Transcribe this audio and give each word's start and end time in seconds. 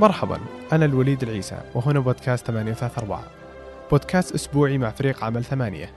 مرحبا 0.00 0.40
أنا 0.72 0.84
الوليد 0.84 1.22
العيسى 1.22 1.58
وهنا 1.74 2.00
بودكاست 2.00 2.46
834 2.46 3.18
بودكاست 3.90 4.34
أسبوعي 4.34 4.78
مع 4.78 4.90
فريق 4.90 5.24
عمل 5.24 5.44
ثمانية. 5.44 5.90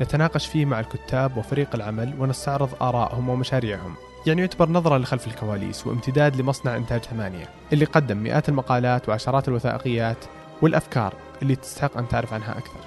نتناقش 0.00 0.46
فيه 0.46 0.64
مع 0.64 0.80
الكتاب 0.80 1.36
وفريق 1.36 1.74
العمل 1.74 2.14
ونستعرض 2.18 2.82
آرائهم 2.82 3.28
ومشاريعهم. 3.28 3.94
يعني 4.26 4.40
يعتبر 4.40 4.68
نظرة 4.68 4.98
لخلف 4.98 5.26
الكواليس 5.26 5.86
وامتداد 5.86 6.36
لمصنع 6.36 6.76
إنتاج 6.76 7.00
ثمانية 7.00 7.48
اللي 7.72 7.84
قدم 7.84 8.16
مئات 8.16 8.48
المقالات 8.48 9.08
وعشرات 9.08 9.48
الوثائقيات 9.48 10.18
والأفكار 10.62 11.14
اللي 11.42 11.56
تستحق 11.56 11.98
أن 11.98 12.08
تعرف 12.08 12.32
عنها 12.32 12.58
أكثر. 12.58 12.80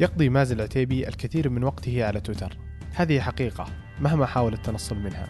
يقضي 0.00 0.28
مازن 0.28 0.56
العتيبي 0.56 1.08
الكثير 1.08 1.48
من 1.48 1.64
وقته 1.64 2.04
على 2.04 2.20
تويتر. 2.20 2.67
هذه 2.98 3.20
حقيقة 3.20 3.66
مهما 4.00 4.26
حاول 4.26 4.52
التنصل 4.52 4.96
منها. 4.96 5.28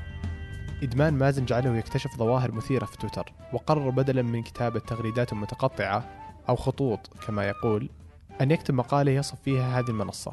إدمان 0.82 1.14
مازن 1.14 1.44
جعله 1.44 1.76
يكتشف 1.76 2.16
ظواهر 2.16 2.52
مثيرة 2.52 2.84
في 2.84 2.96
تويتر 2.96 3.32
وقرر 3.52 3.90
بدلا 3.90 4.22
من 4.22 4.42
كتابة 4.42 4.80
تغريدات 4.80 5.34
متقطعة 5.34 6.08
أو 6.48 6.56
خطوط 6.56 7.10
كما 7.26 7.48
يقول 7.48 7.90
أن 8.40 8.50
يكتب 8.50 8.74
مقالة 8.74 9.12
يصف 9.12 9.40
فيها 9.42 9.78
هذه 9.78 9.88
المنصة. 9.88 10.32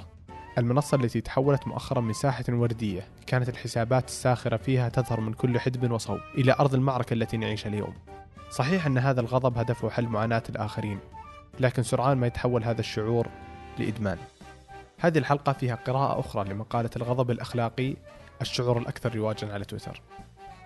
المنصة 0.57 0.95
التي 0.97 1.21
تحولت 1.21 1.67
مؤخرا 1.67 2.01
من 2.01 2.13
ساحة 2.13 2.43
وردية 2.49 3.07
كانت 3.27 3.49
الحسابات 3.49 4.07
الساخرة 4.07 4.57
فيها 4.57 4.89
تظهر 4.89 5.19
من 5.19 5.33
كل 5.33 5.59
حدب 5.59 5.91
وصوب 5.91 6.19
إلى 6.37 6.55
أرض 6.59 6.73
المعركة 6.73 7.13
التي 7.13 7.37
نعيشها 7.37 7.69
اليوم. 7.69 7.93
صحيح 8.51 8.85
أن 8.85 8.97
هذا 8.97 9.21
الغضب 9.21 9.57
هدفه 9.57 9.89
حل 9.89 10.07
معاناة 10.07 10.43
الآخرين 10.49 10.99
لكن 11.59 11.83
سرعان 11.83 12.17
ما 12.17 12.27
يتحول 12.27 12.63
هذا 12.63 12.79
الشعور 12.79 13.27
لإدمان. 13.79 14.17
هذه 14.99 15.17
الحلقة 15.17 15.53
فيها 15.53 15.75
قراءة 15.75 16.19
أخرى 16.19 16.49
لمقالة 16.49 16.89
الغضب 16.95 17.31
الأخلاقي 17.31 17.95
الشعور 18.41 18.77
الأكثر 18.77 19.15
رواجا 19.15 19.53
على 19.53 19.65
تويتر. 19.65 20.01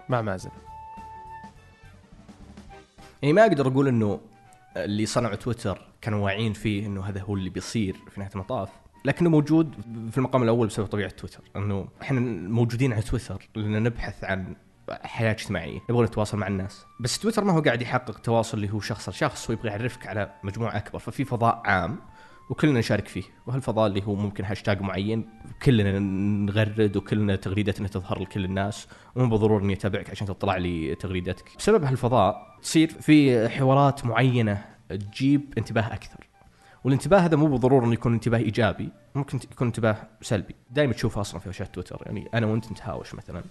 مع 0.09 0.21
مازن. 0.21 0.49
يعني 3.21 3.33
ما 3.33 3.41
أقدر 3.41 3.67
أقول 3.67 3.87
إنه 3.87 4.19
اللي 4.77 5.05
صنعوا 5.05 5.35
تويتر 5.35 5.81
كانوا 6.01 6.25
واعيين 6.25 6.53
فيه 6.53 6.85
إنه 6.85 7.03
هذا 7.05 7.21
هو 7.21 7.35
اللي 7.35 7.49
بيصير 7.49 7.95
في 8.09 8.19
نهاية 8.19 8.31
المطاف 8.35 8.69
لكنه 9.05 9.29
موجود 9.29 9.75
في 10.11 10.17
المقام 10.17 10.43
الأول 10.43 10.67
بسبب 10.67 10.85
طبيعة 10.85 11.09
تويتر 11.09 11.41
إنه 11.55 11.87
إحنا 12.01 12.19
موجودين 12.49 12.93
على 12.93 13.01
تويتر 13.01 13.49
لأن 13.55 13.83
نبحث 13.83 14.23
عن 14.23 14.55
حياة 15.03 15.31
اجتماعية 15.31 15.79
نبغى 15.89 16.05
نتواصل 16.05 16.37
مع 16.37 16.47
الناس. 16.47 16.85
بس 16.99 17.19
تويتر 17.19 17.43
ما 17.43 17.53
هو 17.53 17.61
قاعد 17.61 17.81
يحقق 17.81 18.19
تواصل 18.19 18.57
اللي 18.57 18.73
هو 18.73 18.79
شخص 18.79 19.09
لشخص 19.09 19.47
هو 19.49 19.53
يبغى 19.53 19.69
يعرفك 19.69 20.07
على 20.07 20.31
مجموعة 20.43 20.77
أكبر 20.77 20.99
ففي 20.99 21.25
فضاء 21.25 21.61
عام 21.65 21.99
وكلنا 22.49 22.79
نشارك 22.79 23.07
فيه. 23.07 23.23
وهالفضاء 23.47 23.87
اللي 23.87 24.03
هو 24.03 24.15
ممكن 24.15 24.45
هاشتاج 24.45 24.81
معين 24.81 25.29
كلنا 25.63 25.99
نغرد 25.99 26.97
وكلنا 26.97 27.35
تغريداتنا 27.35 27.87
تظهر 27.87 28.21
لكل 28.21 28.45
الناس 28.45 28.87
ومو 29.15 29.29
بالضرورة 29.29 29.63
إني 29.63 29.73
أتابعك 29.73 30.09
عشان 30.09 30.27
تطلع 30.27 30.57
لي 30.57 30.95
تغريداتك 30.95 31.45
بسبب 31.57 31.83
هالفضاء 31.83 32.57
تصير 32.61 32.87
في 32.89 33.49
حوارات 33.49 34.05
معينة 34.05 34.65
تجيب 34.89 35.53
انتباه 35.57 35.93
أكثر. 35.93 36.28
والانتباه 36.83 37.17
هذا 37.19 37.37
مو 37.37 37.47
بالضرورة 37.47 37.85
إنه 37.85 37.93
يكون 37.93 38.13
انتباه 38.13 38.37
إيجابي 38.37 38.89
ممكن 39.15 39.39
يكون 39.51 39.67
انتباه 39.67 39.97
سلبي. 40.21 40.55
دائما 40.71 40.93
تشوفه 40.93 41.21
أصلا 41.21 41.39
في 41.39 41.49
أشياء 41.49 41.67
تويتر 41.67 42.01
يعني 42.05 42.29
أنا 42.33 42.47
وأنت 42.47 42.71
نتهاوش 42.71 43.15
مثلا. 43.15 43.43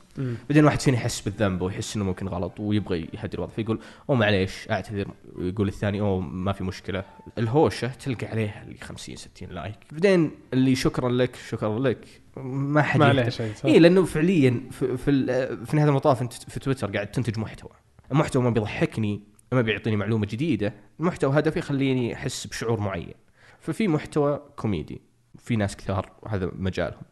بعدين 0.48 0.64
واحد 0.64 0.80
فينا 0.80 0.96
يحس 0.96 1.20
بالذنب 1.20 1.62
ويحس 1.62 1.96
إنه 1.96 2.04
ممكن 2.04 2.28
غلط 2.28 2.60
ويبغى 2.60 3.08
يهدي 3.14 3.34
الوضع 3.34 3.52
فيقول 3.52 3.80
أوه 4.10 4.16
معليش 4.16 4.70
أعتذر. 4.70 5.08
يقول 5.38 5.68
الثاني 5.68 6.00
أوه 6.00 6.20
ما 6.20 6.52
في 6.52 6.64
مشكلة. 6.64 7.04
الهوشة 7.38 7.88
تلقى 7.88 8.26
عليها 8.26 8.62
اللي 8.62 8.78
50 8.78 9.16
60 9.16 9.48
like. 9.48 9.78
بعدين 9.92 10.30
اللي 10.52 10.74
شكرا 10.74 11.08
لك 11.08 11.36
شكرا 11.48 11.78
لك 11.78 12.06
ما 12.36 12.82
حد 12.82 13.00
ما. 13.00 13.06
عليه 13.06 13.28
شيء؟ 13.28 13.52
اي 13.64 13.78
لأنه 13.78 14.04
فعليا 14.04 14.62
في 14.70 14.96
في, 14.96 15.26
في 15.66 15.76
نهايه 15.76 15.88
المطاف 15.88 16.22
أنت 16.22 16.32
في 16.32 16.60
تويتر 16.60 16.90
قاعد 16.94 17.06
تنتج 17.06 17.38
محتوى. 17.38 17.70
المحتوى 18.12 18.42
ما 18.42 18.50
بيضحكني 18.50 19.20
ما 19.52 19.62
بيعطيني 19.62 19.96
معلومة 19.96 20.26
جديدة 20.26 20.74
المحتوى 21.00 21.38
هدف 21.38 21.56
يخليني 21.56 22.14
أحس 22.14 22.46
بشعور 22.46 22.80
معين. 22.80 23.14
ففي 23.60 23.88
محتوى 23.88 24.40
كوميدي 24.56 25.00
في 25.38 25.56
ناس 25.56 25.76
كثار 25.76 26.12
هذا 26.28 26.50
مجالهم. 26.54 27.02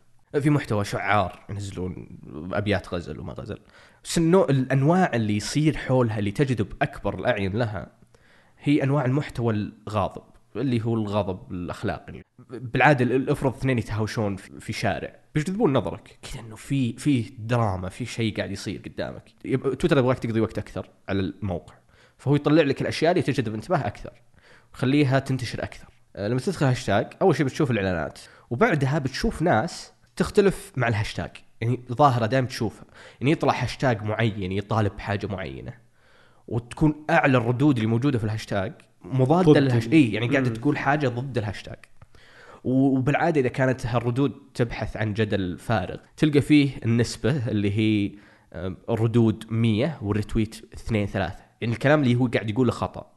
في 0.41 0.51
محتوى 0.51 0.85
شعار 0.85 1.45
ينزلون 1.51 2.09
أبيات 2.53 2.95
غزل 2.95 3.21
وما 3.21 3.33
غزل. 3.33 3.59
بس 4.05 4.19
الأنواع 4.19 5.11
اللي 5.15 5.37
يصير 5.37 5.77
حولها 5.77 6.19
اللي 6.19 6.31
تجذب 6.31 6.73
أكبر 6.83 7.19
الأعين 7.19 7.53
لها 7.53 7.93
هي 8.59 8.83
أنواع 8.83 9.05
المحتوى 9.05 9.55
الغاضب 9.55 10.23
اللي 10.57 10.85
هو 10.85 10.95
الغضب 10.95 11.53
الأخلاقي. 11.53 12.21
بالعادة 12.51 13.05
ال- 13.05 13.31
افرض 13.31 13.55
اثنين 13.55 13.79
يتهاوشون 13.79 14.37
في 14.37 14.73
شارع 14.73 15.17
بيجذبون 15.35 15.73
نظرك. 15.73 16.19
كذا 16.23 16.41
إنه 16.41 16.57
في 16.57 16.93
في 16.93 17.23
دراما 17.39 17.89
في 17.89 18.05
شيء 18.05 18.37
قاعد 18.37 18.51
يصير 18.51 18.81
قدامك. 18.85 19.23
تويتر 19.63 19.99
يبغاك 19.99 20.19
تقضي 20.19 20.41
وقت 20.41 20.59
أكثر 20.59 20.89
على 21.09 21.21
الموقع. 21.21 21.75
فهو 22.19 22.35
يطلع 22.35 22.63
لك 22.63 22.83
الأشياء 22.83 23.13
اللي 23.13 23.23
تجذب 23.23 23.55
انتباه 23.55 23.87
أكثر 23.87 24.13
ويخليها 24.73 25.19
تنتشر 25.19 25.63
أكثر. 25.63 25.87
آه، 26.17 26.29
لما 26.29 26.41
تدخل 26.41 26.67
هاشتاج 26.67 27.07
أول 27.23 27.37
شيء 27.37 27.47
بتشوف 27.47 27.71
الإعلانات 27.71 28.19
وبعدها 28.51 28.99
بتشوف 28.99 29.43
ناس 29.43 29.93
تختلف 30.17 30.73
مع 30.77 30.89
الهاشتاج. 30.89 31.31
يعني 31.61 31.81
ظاهرة 31.93 32.27
دائما 32.27 32.47
تشوفها. 32.47 32.85
يعني 33.21 33.33
يطلع 33.33 33.63
هاشتاج 33.63 34.03
معين 34.03 34.53
يطالب 34.53 34.97
بحاجة 34.97 35.27
معينة 35.27 35.73
وتكون 36.49 37.05
أعلى 37.11 37.39
الردود 37.39 37.77
اللي 37.77 37.89
موجودة 37.89 38.19
في 38.19 38.25
الهاشتاج 38.25 38.73
مضادة 39.05 39.61
للهاشتاج 39.61 39.95
إي 39.95 40.13
يعني 40.13 40.29
قاعدة. 40.29 40.51
تقول 40.51 40.79
حاجة 40.79 41.09
ضد 41.09 41.39
الهاشتاج. 41.39 41.79
وبالعادة 42.65 43.41
إذا 43.41 43.49
كانت 43.49 43.87
هالردود 43.87 44.33
تبحث 44.55 44.97
عن 44.97 45.15
جدل 45.15 45.59
فارغ 45.59 45.97
تلقى 46.17 46.41
فيه 46.41 46.71
النسبة 46.85 47.49
اللي 47.49 47.79
هي 47.79 48.13
آه، 48.53 48.77
الردود 48.91 49.45
100 49.51 49.99
وال 50.03 50.16
retweet 50.16 50.63
2 50.75 51.07
3 51.07 51.46
يعني 51.61 51.73
الكلام 51.73 52.03
اللي 52.03 52.15
هو 52.15 52.27
قاعد 52.27 52.51
يقوله 52.51 52.73
خطأ. 52.73 53.13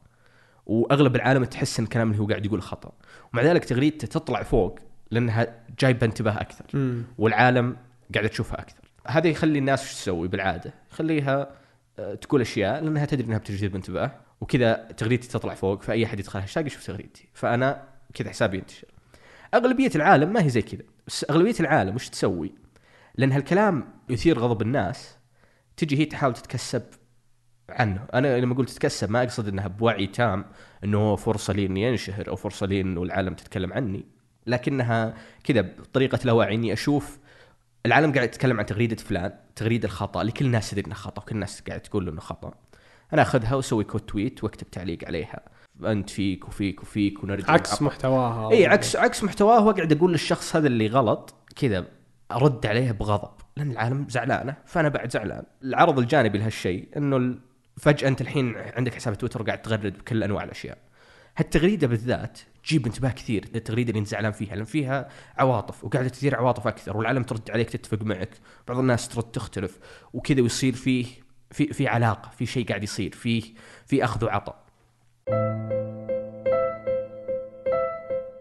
وأغلب 0.65 1.15
العالم 1.15 1.43
تحس 1.43 1.79
إن 1.79 1.85
الكلام 1.85 2.11
اللي 2.11 2.21
هو 2.21 2.27
قاعد 2.27 2.45
يقوله 2.45 2.61
خطأ. 2.61 2.91
ومع 3.33 3.43
ذلك 3.43 3.65
تغريدته 3.65 4.07
تطلع 4.07 4.43
فوق 4.43 4.79
لأنها 5.11 5.65
جايبة 5.79 6.05
انتباه 6.05 6.41
أكثر. 6.41 6.65
مم. 6.73 7.03
والعالم 7.17 7.77
قاعدة 8.13 8.27
تشوفها 8.27 8.59
أكثر. 8.59 8.91
هذا 9.07 9.27
يخلي 9.27 9.59
الناس 9.59 9.83
وش 9.83 9.93
تسوي 9.93 10.27
بالعادة؟ 10.27 10.73
يخليها 10.91 11.51
آه، 11.99 12.15
تقول 12.15 12.41
أشياء 12.41 12.83
لأنها 12.83 13.05
تدري 13.05 13.27
إنها 13.27 13.37
بتجذب 13.37 13.75
انتباه. 13.75 14.11
وكذا 14.41 14.73
تغريدتي 14.97 15.27
تطلع 15.27 15.53
فوق 15.53 15.81
فأي 15.81 16.05
أحد 16.05 16.19
يدخل 16.19 16.39
هاشتاج 16.39 16.65
يشوف 16.65 16.87
تغريدتي. 16.87 17.29
فأنا 17.33 17.83
كذا 18.13 18.29
حسابي 18.29 18.57
ينتشر. 18.57 18.87
أغلبية 19.53 19.91
العالم 19.95 20.33
ما 20.33 20.43
هي 20.43 20.49
زي 20.49 20.61
كذا. 20.61 20.83
بس 21.07 21.25
أغلبية 21.29 21.55
العالم 21.59 21.95
وش 21.95 22.09
تسوي؟ 22.09 22.53
لأن 23.15 23.31
هالكلام 23.31 23.93
يثير 24.09 24.39
غضب 24.39 24.61
الناس 24.61 25.17
تجي 25.77 25.99
هي 25.99 26.05
تحاول 26.05 26.33
تتكسب 26.33 26.83
عنه. 27.71 28.05
أنا 28.13 28.37
لما 28.37 28.53
أقول 28.53 28.65
تتكسب 28.65 29.11
ما 29.11 29.23
أقصد 29.23 29.47
إنها 29.47 29.67
بوعي 29.67 30.07
تام 30.07 30.45
إنه 30.83 31.15
فرصة 31.15 31.53
لي 31.53 31.65
إني 31.65 31.89
أنشهر 31.89 32.29
أو 32.29 32.35
فرصة 32.35 32.65
لي 32.65 32.81
إنه 32.81 33.03
العالم 33.03 33.33
تتكلم 33.33 33.73
عني. 33.73 34.05
لكنها 34.47 35.13
كذا 35.43 35.61
بطريقة 35.61 36.19
لا 36.23 36.31
وعي 36.31 36.55
إني 36.55 36.73
أشوف 36.73 37.19
العالم 37.85 38.13
قاعد 38.13 38.27
يتكلم 38.27 38.59
عن 38.59 38.65
تغريدة 38.65 38.95
فلان 38.95 39.33
تغريدة 39.55 39.85
الخطأ 39.85 40.21
اللي 40.21 40.31
كل 40.31 40.45
الناس 40.45 40.69
تدري 40.69 40.85
إنه 40.85 40.95
خطأ 40.95 41.21
وكل 41.21 41.35
الناس 41.35 41.61
قاعد 41.67 41.81
تقول 41.81 42.05
له 42.05 42.11
إنه 42.11 42.21
خطأ. 42.21 42.53
أنا 43.13 43.21
أخذها 43.21 43.55
وأسوي 43.55 43.83
كوت 43.83 44.09
تويت 44.09 44.43
وأكتب 44.43 44.69
تعليق 44.71 45.05
عليها. 45.05 45.41
أنت 45.83 46.09
فيك 46.09 46.47
وفيك 46.47 46.81
وفيك 46.81 47.23
ونرجع 47.23 47.53
عكس 47.53 47.81
محتواها. 47.81 48.51
إي 48.51 48.65
عكس 48.65 48.95
عكس 48.95 49.23
محتواه 49.23 49.65
وقاعد 49.65 49.93
أقول 49.93 50.11
للشخص 50.11 50.55
هذا 50.55 50.67
اللي 50.67 50.87
غلط 50.87 51.33
كذا 51.55 51.85
أرد 52.31 52.65
عليه 52.65 52.91
بغضب. 52.91 53.31
لأن 53.57 53.71
العالم 53.71 54.09
زعلانة 54.09 54.55
فأنا 54.65 54.89
بعد 54.89 55.11
زعلان. 55.11 55.43
العرض 55.63 55.99
الجانبي 55.99 56.37
لهالشيء 56.37 56.87
إنه 56.97 57.35
فجأة 57.79 58.07
أنت 58.07 58.21
الحين 58.21 58.55
عندك 58.57 58.93
حساب 58.93 59.17
تويتر 59.17 59.41
وقاعد 59.41 59.61
تغرد 59.61 59.97
بكل 59.97 60.23
أنواع 60.23 60.43
الأشياء. 60.43 60.77
هالتغريدة 61.37 61.87
بالذات 61.87 62.39
تجيب 62.63 62.85
انتباه 62.85 63.11
كثير 63.11 63.45
التغريده 63.55 63.89
اللي 63.89 63.99
انت 63.99 64.07
زعلان 64.07 64.31
فيها 64.31 64.55
لأن 64.55 64.65
فيها 64.65 65.09
عواطف 65.37 65.83
وقاعدة 65.83 66.09
تثير 66.09 66.35
عواطف 66.35 66.67
أكثر 66.67 66.97
والعالم 66.97 67.23
ترد 67.23 67.51
عليك 67.51 67.69
تتفق 67.69 68.01
معك 68.01 68.29
بعض 68.67 68.77
الناس 68.77 69.07
ترد 69.07 69.23
تختلف 69.23 69.79
وكذا 70.13 70.41
ويصير 70.41 70.73
فيه 70.73 71.05
في 71.51 71.73
في 71.73 71.87
علاقة 71.87 72.29
في 72.29 72.45
شيء 72.45 72.67
قاعد 72.67 72.83
يصير 72.83 73.11
في 73.11 73.53
في 73.85 74.03
أخذ 74.03 74.25
وعطاء. 74.25 74.63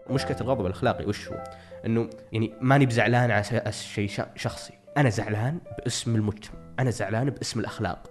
مشكلة 0.09 0.37
الغضب 0.41 0.65
الأخلاقي 0.65 1.05
وش 1.05 1.27
هو؟ 1.27 1.43
إنه 1.85 2.09
يعني 2.31 2.53
ماني 2.61 2.85
بزعلان 2.85 3.31
على 3.31 3.71
شيء 3.71 4.09
شخصي، 4.35 4.73
أنا 4.97 5.09
زعلان 5.09 5.59
باسم 5.77 6.15
المجتمع، 6.15 6.59
أنا 6.79 6.89
زعلان 6.89 7.29
باسم 7.29 7.59
الأخلاق، 7.59 8.09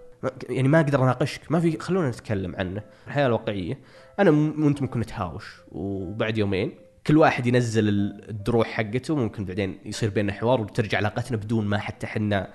يعني 0.49 0.67
ما 0.67 0.79
أقدر 0.79 1.03
أناقشك، 1.03 1.51
ما 1.51 1.59
في 1.59 1.79
خلونا 1.79 2.09
نتكلم 2.09 2.55
عنه، 2.55 2.81
الحياة 3.07 3.27
الواقعية، 3.27 3.79
أنا 4.19 4.29
وانت 4.31 4.81
ممكن 4.81 4.99
نتهاوش 4.99 5.55
وبعد 5.71 6.37
يومين 6.37 6.71
كل 7.07 7.17
واحد 7.17 7.45
ينزل 7.47 7.89
ال- 7.89 8.29
الدروع 8.29 8.63
حقته 8.65 9.15
ممكن 9.15 9.45
بعدين 9.45 9.79
يصير 9.85 10.09
بيننا 10.09 10.33
حوار 10.33 10.61
وترجع 10.61 10.97
علاقتنا 10.97 11.37
بدون 11.37 11.65
ما 11.65 11.77
حتى 11.77 12.07
حنا 12.07 12.53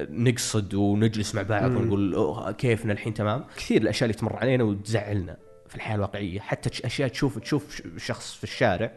نقصد 0.00 0.74
ونجلس 0.74 1.34
مع 1.34 1.42
بعض 1.42 1.70
مم. 1.70 1.76
ونقول 1.76 2.52
كيفنا 2.52 2.92
الحين 2.92 3.14
تمام؟ 3.14 3.44
كثير 3.56 3.82
الأشياء 3.82 4.10
اللي 4.10 4.18
تمر 4.20 4.36
علينا 4.36 4.64
وتزعلنا 4.64 5.36
في 5.68 5.74
الحياة 5.76 5.94
الواقعية. 5.96 6.40
حتى 6.40 6.86
أشياء 6.86 7.08
تشوف 7.08 7.38
تشوف 7.38 7.82
شخص 7.96 8.34
في 8.34 8.44
الشارع 8.44 8.92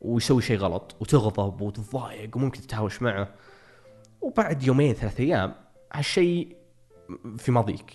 ويسوي 0.00 0.42
شيء 0.42 0.56
غلط 0.58 0.96
وتغضب 1.00 1.60
وتتضايق 1.60 2.36
وممكن 2.36 2.60
تتهاوش 2.60 3.02
معه. 3.02 3.28
وبعد 4.20 4.62
يومين 4.62 4.92
ثلاث 4.94 5.20
أيام 5.20 5.54
هالشيء 5.92 6.55
في 7.38 7.52
ماضيك. 7.52 7.92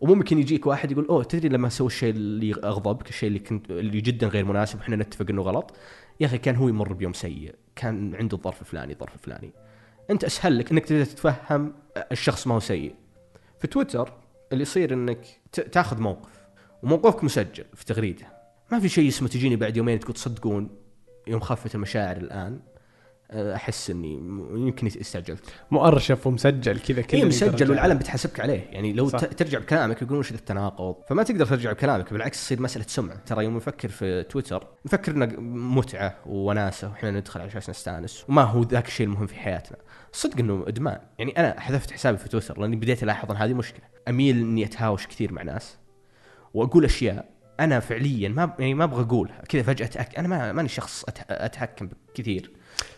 وممكن 0.00 0.38
يجيك 0.38 0.66
واحد 0.66 0.92
يقول 0.92 1.06
أوه 1.06 1.24
تدري 1.24 1.48
لما 1.48 1.66
أسوي 1.66 1.86
الشيء 1.86 2.10
اللي 2.10 2.54
اغضبك 2.54 3.08
الشيء 3.08 3.26
اللي 3.26 3.38
كنت 3.38 3.70
اللي 3.70 4.00
جدا 4.00 4.26
غير 4.26 4.44
مناسب 4.44 4.78
وحنا 4.78 4.96
نتفق 4.96 5.26
إنه 5.30 5.42
غلط. 5.42 5.74
يا 6.20 6.26
أخي 6.26 6.38
كان 6.38 6.56
هو 6.56 6.68
يمر 6.68 6.92
بيوم 6.92 7.12
سيء 7.12 7.54
كان 7.76 8.14
عنده 8.14 8.36
الظرف 8.36 8.60
الفلاني 8.60 8.92
الظرف 8.92 9.14
الفلاني. 9.14 9.50
أنت 10.10 10.24
أسهل 10.24 10.58
لك 10.58 10.70
إنك 10.70 10.84
تبدأ 10.84 11.04
تتفهم 11.04 11.72
الشخص 12.12 12.46
ما 12.46 12.54
هو 12.54 12.60
سيء. 12.60 12.94
في 13.58 13.66
تويتر 13.66 14.12
اللي 14.52 14.62
يصير 14.62 14.94
إنك 14.94 15.26
تاخذ 15.52 16.00
موقف 16.00 16.46
وموقفك 16.82 17.24
مسجل 17.24 17.64
في 17.74 17.84
تغريدة. 17.84 18.26
ما 18.72 18.80
في 18.80 18.88
شيء 18.88 19.08
اسمه 19.08 19.28
تجيني 19.28 19.56
بعد 19.56 19.76
يومين 19.76 20.00
تقول 20.00 20.14
تصدقون 20.14 20.68
يوم 21.26 21.40
خفت 21.40 21.74
المشاعر 21.74 22.16
الآن. 22.16 22.60
أحس 23.30 23.90
إني 23.90 24.12
يمكن 24.54 24.86
استعجلت. 24.86 25.44
مؤرشف 25.70 26.26
ومسجل 26.26 26.78
كذا 26.78 27.00
اي 27.00 27.04
اللي 27.14 27.24
مسجل 27.24 27.70
والعالم 27.70 27.98
بتحاسبك 27.98 28.40
عليه. 28.40 28.60
يعني 28.70 28.92
لو 28.92 29.08
صح. 29.08 29.18
ترجع 29.18 29.58
بكلامك 29.58 30.02
يقولون 30.02 30.18
وش 30.18 30.32
التناقض؟ 30.32 30.94
فما 31.08 31.22
تقدر 31.22 31.46
ترجع 31.46 31.72
بكلامك 31.72 32.12
بالعكس 32.12 32.44
تصير 32.44 32.62
مسألة 32.62 32.84
سمعه 32.88 33.16
ترى 33.26 33.44
يوم 33.44 33.56
نفكر 33.56 33.88
في 33.88 34.22
تويتر 34.22 34.66
نفكر 34.86 35.12
إنه 35.12 35.26
متعة 35.50 36.16
وناسة 36.26 36.88
وإحنا 36.88 37.10
ندخل 37.10 37.40
على 37.40 37.48
أساس 37.48 37.70
نستأنس 37.70 38.24
وما 38.28 38.42
هو 38.42 38.62
ذاك 38.62 38.86
الشيء 38.86 39.06
المهم 39.06 39.26
في 39.26 39.34
حياتنا. 39.34 39.78
صدق 40.12 40.38
إنه 40.38 40.64
إدمان. 40.68 41.00
يعني 41.18 41.38
أنا 41.38 41.60
حذفت 41.60 41.90
حسابي 41.90 42.18
في 42.18 42.28
تويتر 42.28 42.60
لأني 42.60 42.76
بديت 42.76 43.02
ألاحظ 43.02 43.30
إن 43.30 43.36
هذه 43.36 43.54
مشكلة. 43.54 43.84
أميل 44.08 44.38
إني 44.38 44.64
أتهاوش 44.64 45.06
كثير 45.06 45.32
مع 45.32 45.42
ناس 45.42 45.76
وأقول 46.54 46.84
أشياء 46.84 47.35
أنا 47.60 47.80
فعليا 47.80 48.28
ما 48.28 48.54
يعني 48.58 48.74
ما 48.74 48.84
أبغى 48.84 49.02
اقولها 49.02 49.42
كذا 49.48 49.62
فجأة 49.62 49.86
أتأك... 49.86 50.18
أنا 50.18 50.28
ما 50.28 50.52
ماني 50.52 50.68
شخص. 50.68 51.04
أتحكم 51.30 51.88
كثير 52.14 52.50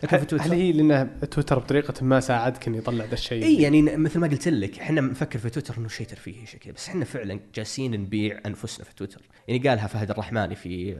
لكن 0.03 0.17
في 0.17 0.23
هل 0.23 0.27
تويتر 0.27 0.45
هل 0.45 0.51
هي 0.51 0.71
لأن 0.71 1.19
تويتر 1.29 1.59
بطريقة 1.59 1.93
ما 2.03 2.19
ساعدك 2.19 2.67
ان 2.67 2.75
يطلع 2.75 3.05
ذا 3.05 3.13
الشيء 3.13 3.43
إي 3.43 3.61
يعني 3.61 3.81
مثل 3.81 4.19
ما 4.19 4.27
قلت 4.27 4.47
لك 4.47 4.79
إحنا 4.79 5.01
نفكر 5.01 5.39
في 5.39 5.49
تويتر 5.49 5.77
إنه 5.77 5.87
شيء 5.87 6.07
ترفيهي 6.07 6.45
شيء 6.45 6.59
كذا 6.59 6.73
بس 6.73 6.89
إحنا 6.89 7.05
فعلا 7.05 7.39
جالسين 7.55 7.91
نبيع 7.91 8.39
أنفسنا 8.45 8.85
في 8.85 8.95
تويتر 8.95 9.21
يعني 9.47 9.69
قالها 9.69 9.87
فهد 9.87 10.11
الرحماني 10.11 10.55
في 10.55 10.95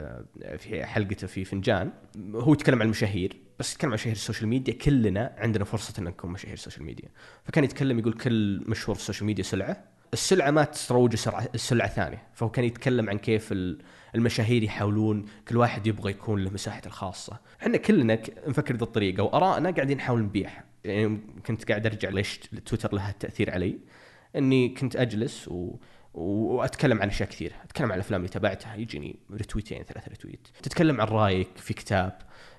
في 0.58 0.84
حلقته 0.84 1.26
في 1.26 1.44
فنجان 1.44 1.90
هو 2.34 2.52
يتكلم 2.52 2.78
عن 2.78 2.84
المشاهير 2.84 3.36
بس 3.58 3.74
يتكلم 3.74 3.90
عن 3.90 3.94
مشاهير 3.94 4.16
ال 4.16 4.21
social 4.21 4.48
media 4.48 4.74
كلنا 4.74 5.34
عندنا 5.38 5.64
فرصة 5.64 5.94
ان 5.98 6.04
نكون 6.04 6.30
مشاهير 6.30 6.54
ال 6.54 6.58
social 6.58 6.84
media 6.84 7.08
فكان 7.44 7.64
يتكلم 7.64 7.98
يقول 7.98 8.12
كل 8.12 8.62
مشهور 8.66 8.94
في 8.94 9.00
ال 9.00 9.04
social 9.04 9.26
media 9.26 9.44
سلعة 9.44 9.84
السلعة 10.12 10.50
ما 10.50 10.64
تروج 10.64 11.16
لسلعة 11.54 11.88
ثانية. 11.88 12.22
فهو 12.34 12.50
كان 12.50 12.64
يتكلم 12.64 13.10
عن 13.10 13.18
كيف 13.18 13.52
ال- 13.52 13.78
المشاهير 14.14 14.62
يحاولون 14.62 15.26
كل 15.48 15.56
واحد 15.56 15.86
يبغى 15.86 16.10
يكون 16.10 16.44
له 16.44 16.50
مساحته 16.50 16.88
الخاصة. 16.88 17.38
إحنا 17.62 17.76
كلنا 17.76 18.18
نفكر 18.46 18.74
بهذه 18.74 18.84
الطريقة 18.84 19.22
وآرائنا 19.22 19.70
قاعدين 19.70 19.96
نحاول 19.96 20.22
نبيعها. 20.22 20.64
يعني 20.84 21.20
كنت 21.46 21.68
قاعد 21.68 21.86
أرجع 21.86 22.08
ليش 22.08 22.38
تويتر 22.66 22.94
لها 22.94 23.14
تاثير 23.20 23.50
علي؟ 23.50 23.78
إني 24.36 24.68
كنت 24.68 24.96
أجلس 24.96 25.48
و... 25.48 25.76
وأتكلم 26.14 27.02
عن 27.02 27.08
أشياء 27.08 27.28
كثيرة، 27.28 27.54
أتكلم 27.64 27.92
عن 27.92 27.94
الأفلام 27.94 28.20
اللي 28.20 28.32
تابعتها 28.32 28.74
يجيني 28.76 29.16
retweet 29.32 29.71
ين 29.71 29.82
ثلاث 29.82 30.08
retweet، 30.08 30.48
تتكلم 30.62 31.00
عن 31.00 31.06
رأيك 31.06 31.48
في 31.56 31.74
كتاب، 31.74 32.18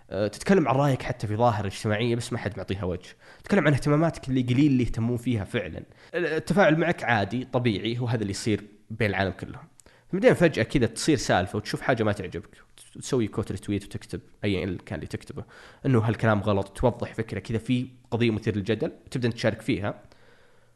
تتكلم 0.09 0.67
عن 0.67 0.75
رأيك 0.75 1.01
حتى 1.01 1.27
في 1.27 1.35
ظاهرة 1.35 1.67
اجتماعية 1.67 2.15
بس 2.15 2.33
ما 2.33 2.39
حد 2.39 2.57
معطيها 2.57 2.83
وجه، 2.83 3.09
تتكلم 3.43 3.67
عن 3.67 3.73
اهتماماتك 3.73 4.29
اللي 4.29 4.41
قليل 4.41 4.71
اللي 4.71 4.83
يهتمون 4.83 5.17
فيها 5.17 5.43
فعلا. 5.43 5.83
التفاعل 6.13 6.79
معك 6.79 7.03
عادي 7.03 7.45
طبيعي 7.45 7.99
هو 7.99 8.07
هذا 8.07 8.21
اللي 8.21 8.31
يصير 8.31 8.63
بين 8.89 9.09
العالم 9.09 9.31
كلهم. 9.31 9.67
بعدين 10.13 10.33
فجأة 10.33 10.63
كذا 10.63 10.85
تصير 10.85 11.17
سالفة 11.17 11.57
وتشوف 11.57 11.81
حاجة 11.81 12.03
ما 12.03 12.11
تعجبك. 12.11 12.57
تسوي 13.01 13.27
quote 13.27 13.51
retweet 13.51 13.85
وتكتب 13.85 14.21
ايا 14.43 14.77
كان 14.85 14.95
اللي 14.95 15.07
تكتبه. 15.07 15.43
إنه 15.85 15.99
هالكلام 15.99 16.41
غلط 16.41 16.67
توضح 16.67 17.13
فكرة 17.13 17.39
كذا 17.39 17.57
في 17.57 17.87
قضية 18.11 18.31
مثيرة 18.31 18.55
للجدل 18.55 18.91
تبدأ 19.11 19.29
تشارك 19.29 19.61
فيها. 19.61 20.01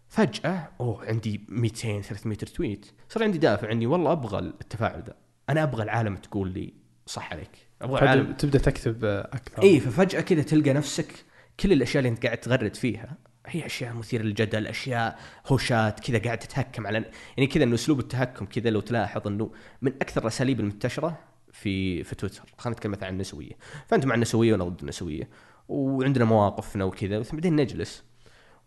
فجأة 0.08 0.70
أوه 0.80 1.06
عندي 1.06 1.42
200 1.50 2.02
300 2.02 2.38
retweet 2.44 2.92
صار 3.10 3.24
عندي 3.24 3.38
دافع 3.38 3.72
اني 3.72 3.88
والله 3.88 4.12
أبغى 4.12 4.40
التفاعل 4.40 5.04
ذا 5.08 5.16
أنا 5.50 5.64
أبغى 5.64 5.84
العالم 5.84 6.16
تقول 6.16 6.52
لي 6.52 6.74
صح 7.06 7.34
عليك. 7.34 7.65
أبغى 7.82 8.02
العالم 8.02 8.34
تبدأ 8.34 8.60
تكتب 8.60 9.06
أكثر. 9.06 9.64
اي 9.64 9.80
ففجأة 9.80 10.22
كذا 10.22 10.42
تلقى 10.42 10.74
نفسك 10.74 11.26
كل 11.60 11.72
الأشياء 11.72 11.98
اللي 12.00 12.10
أنت 12.10 12.26
قاعد 12.26 12.38
تغرد 12.38 12.76
فيها 12.76 13.18
هي 13.48 13.66
أشياء 13.66 13.94
مثيرة 13.94 14.24
للجدل 14.24 14.68
أشياء 14.68 15.20
هوشات 15.48 16.00
كذا 16.00 16.20
قاعد 16.20 16.38
تتهكم 16.38 16.88
على 16.88 17.06
يعني 17.38 17.48
كذا 17.48 17.64
إنه 17.64 17.76
أسلوب 17.76 18.00
التهكم 18.00 18.46
كذا 18.46 18.70
لو 18.70 18.80
تلاحظ 18.80 19.28
إنه 19.28 19.52
من 19.82 19.94
أكثر 19.94 20.22
الأساليب 20.22 20.60
المنتشرة 20.60 21.20
في 21.52 22.04
في 22.04 22.16
تويتر. 22.16 22.54
خلينا 22.58 22.78
نتكلم 22.78 22.92
مثلا 22.92 23.08
عن 23.08 23.14
النسوية. 23.14 23.52
فانت 23.88 24.06
مع 24.06 24.16
النسوية 24.16 24.52
وأنا 24.52 24.64
ضد 24.64 24.82
النسوية؟ 24.82 25.30
وعندنا 25.68 26.26
مواقفنا 26.26 26.84
وكذا 26.84 27.24
بعدين 27.34 27.56
نجلس. 27.56 28.04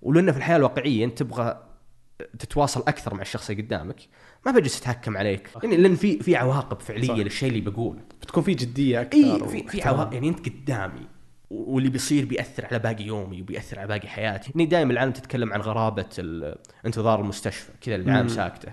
ولأنه 0.02 0.32
في 0.32 0.38
الحياة 0.38 0.56
الواقعية 0.56 1.04
أنت 1.04 1.18
تبغى 1.18 1.67
تتواصل 2.38 2.80
أكثر 2.80 3.14
مع 3.14 3.22
الشخص 3.22 3.50
اللي 3.50 3.62
قدامك 3.62 3.96
ما 4.46 4.52
بجلس 4.52 4.80
أتهكم 4.80 5.16
عليك. 5.16 5.50
يعني 5.62 5.76
لأن 5.76 5.94
في 5.94 6.18
في 6.18 6.36
عواقب 6.36 6.80
فعلية 6.80 7.08
صح. 7.08 7.14
للشيء 7.14 7.48
اللي 7.48 7.60
بقوله. 7.60 8.00
بتكون 8.22 8.42
في 8.42 8.54
جدية 8.54 9.00
أكثر 9.00 9.18
إي 9.18 9.48
في 9.48 9.68
في. 9.68 9.82
عواقب. 9.82 10.12
يعني 10.12 10.28
أنت 10.28 10.48
قدامي 10.48 11.06
واللي 11.50 11.88
بيصير 11.88 12.24
بيأثر 12.24 12.66
على 12.66 12.78
باقي 12.78 13.04
يومي 13.04 13.42
وبيأثر 13.42 13.78
على 13.78 13.88
باقي 13.88 14.08
حياتي. 14.08 14.52
يعني 14.54 14.66
دائما 14.66 14.92
العالم 14.92 15.12
تتكلم 15.12 15.52
عن 15.52 15.60
غرابة 15.60 16.06
انتظار 16.86 17.20
المستشفى 17.20 17.72
كذا 17.80 17.96
العالم. 17.96 18.28
ساكتة. 18.28 18.72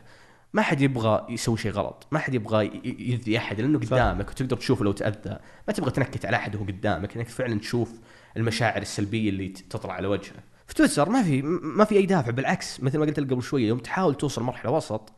ما 0.54 0.62
حد 0.62 0.82
يبغى 0.82 1.26
يسوي 1.30 1.58
شيء 1.58 1.72
غلط. 1.72 2.08
ما 2.12 2.20
حد 2.20 2.34
يبغى 2.34 2.82
يؤذي 2.84 3.38
أحد 3.38 3.62
لأنه. 3.62 3.80
قدامك 3.80 4.30
وتقدر 4.30 4.58
تشوفه 4.58 4.86
لو 4.86 4.92
تأذى. 4.92 5.38
ما 5.68 5.74
تبغى 5.74 5.92
تنكت 5.92 6.26
على 6.26 6.38
أحد 6.38 6.56
وهو 6.56 6.66
قدامك 6.66 7.18
إنك 7.18 7.28
فعلا 7.28 7.60
تشوف 7.60 7.92
المشاعر 8.38 8.82
السلبية 8.82 9.30
اللي 9.30 9.48
تطلع 9.48 9.94
على 9.94 10.08
وجهه. 10.08 10.44
في 10.68 10.74
تويتر 10.74 11.10
ما 11.10 11.24
في 11.24 11.42
ما 11.42 11.86
في 11.86 11.98
أي 11.98 12.06
دافع 12.06 12.32
بالعكس 12.32 12.84
مثل 12.84 12.98
ما 12.98 13.06
قلت 13.06 13.20
لك 13.20 13.32
قبل 13.32 13.44
شوية 13.44 13.68
يوم 13.68 13.80
تحاول 13.80 14.16
توصل 14.16 14.44
مرحلة 14.44 14.72
وسط 14.72 15.14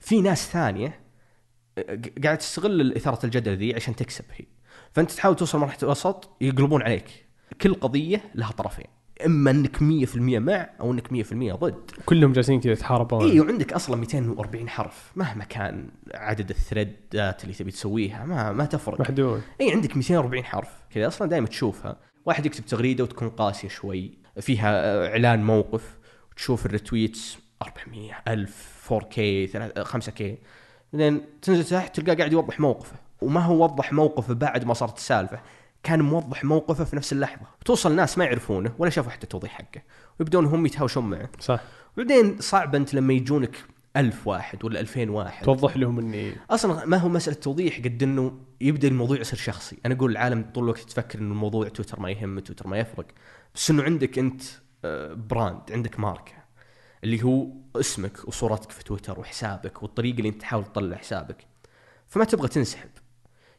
في 0.00 0.20
ناس 0.20 0.50
ثانية 0.50 1.00
قاعدة 2.24 2.34
تستغل 2.34 2.92
إثارة 2.92 3.26
الجدل 3.26 3.56
ذي 3.56 3.74
عشان 3.74 3.96
تكسب 3.96 4.24
هي. 4.32 4.46
فأنت 4.92 5.10
تحاول 5.10 5.36
توصل 5.36 5.58
مرحلة 5.58 5.88
وسط 5.88 6.36
يقلبون 6.40 6.82
عليك. 6.82 7.26
كل 7.60 7.74
قضية 7.74 8.20
لها 8.34 8.52
طرفين. 8.52 8.86
إما 9.26 9.50
إنك 9.50 9.76
100% 9.76 10.16
مع 10.16 10.70
أو 10.80 10.92
إنك 10.92 11.12
100% 11.12 11.54
ضد. 11.54 11.90
كلهم 12.06 12.32
جالسين 12.32 12.60
كذا 12.60 12.72
يتحاربون. 12.72 13.30
إي 13.30 13.40
وعندك 13.40 13.72
أصلا 13.72 13.96
240 13.96 14.68
حرف. 14.68 15.12
مهما 15.16 15.44
كان 15.44 15.88
عدد 16.14 16.50
الثريدات 16.50 17.44
اللي 17.44 17.54
تبي 17.54 17.70
تسويها 17.70 18.24
ما 18.24 18.52
ما 18.52 18.64
تفرق. 18.64 19.00
محدود. 19.00 19.42
إي 19.60 19.72
عندك 19.72 19.96
240 19.96 20.44
حرف. 20.44 20.68
كذا 20.90 21.06
أصلا 21.06 21.28
دائما 21.28 21.46
تشوفها. 21.46 21.96
واحد 22.26 22.46
يكتب 22.46 22.66
تغريدة 22.66 23.04
وتكون 23.04 23.28
قاسية 23.28 23.68
شوي. 23.68 24.25
فيها 24.40 24.84
آه، 24.84 25.08
إعلان 25.08 25.44
موقف 25.44 25.98
وتشوف 26.32 26.66
الريتويتس 26.66 27.38
400 27.62 28.22
1000 28.28 28.76
4K 28.88 29.18
5K 29.84 30.22
بعدين 30.92 31.20
تنزل 31.42 31.64
تحت 31.64 32.00
تلقاه 32.00 32.14
قاعد 32.14 32.32
يوضح 32.32 32.60
موقفه. 32.60 32.96
وما 33.20 33.40
هو 33.40 33.64
وضح 33.64 33.92
موقفه 33.92 34.34
بعد 34.34 34.64
ما 34.64 34.74
صارت 34.74 34.96
السالفة 34.96 35.40
كان 35.82 36.00
موضح 36.00 36.44
موقفه 36.44 36.84
في 36.84 36.96
نفس 36.96 37.12
اللحظة. 37.12 37.46
توصل 37.64 37.96
ناس 37.96 38.18
ما 38.18 38.24
يعرفونه 38.24 38.72
ولا 38.78 38.90
شافوا 38.90 39.10
حتى 39.10 39.24
التوضيح 39.24 39.52
حقه. 39.52 39.82
ويبدون 40.20 40.46
هم 40.46 40.66
يتهاوشون 40.66 41.10
معه. 41.10 41.28
صح. 41.40 41.60
بعدين 41.96 42.36
صعب 42.40 42.74
أنت 42.74 42.94
لما 42.94 43.12
يجونك 43.12 43.56
ألف 43.96 44.26
واحد 44.26 44.64
ولا 44.64 44.80
ألفين 44.80 45.10
واحد. 45.10 45.44
توضح 45.44 45.76
لهم 45.76 45.98
إني 45.98 46.32
أصلا 46.50 46.84
ما 46.84 46.96
هو 46.96 47.08
مسألة 47.08 47.36
توضيح 47.36 47.78
قد 47.78 48.02
إنه 48.02 48.38
يبدأ 48.60 48.88
الموضوع 48.88 49.20
يصير 49.20 49.38
شخصي. 49.38 49.78
أنا 49.86 49.94
أقول 49.94 50.10
العالم 50.10 50.44
طول 50.54 50.64
الوقت 50.64 50.80
تفكر 50.80 51.18
إنه 51.18 51.32
الموضوع 51.32 51.68
تويتر 51.68 52.00
ما 52.00 52.10
يهم 52.10 52.38
تويتر 52.38 52.66
ما 52.68 52.78
يفرق. 52.78 53.06
بس 53.54 53.70
انه 53.70 53.82
عندك 53.82 54.18
انت 54.18 54.42
آه، 54.84 55.12
brand 55.14 55.72
عندك 55.72 56.00
ماركة؟ 56.00 56.32
اللي 57.04 57.22
هو 57.22 57.46
اسمك 57.76 58.28
وصورتك 58.28 58.70
في 58.70 58.84
تويتر 58.84 59.20
وحسابك 59.20 59.82
والطريقة 59.82 60.18
اللي 60.18 60.28
انت 60.28 60.40
تحاول 60.40 60.64
تطلع 60.64 60.96
حسابك. 60.96 61.46
فما 62.06 62.24
تبغى 62.24 62.48
تنسحب. 62.48 62.88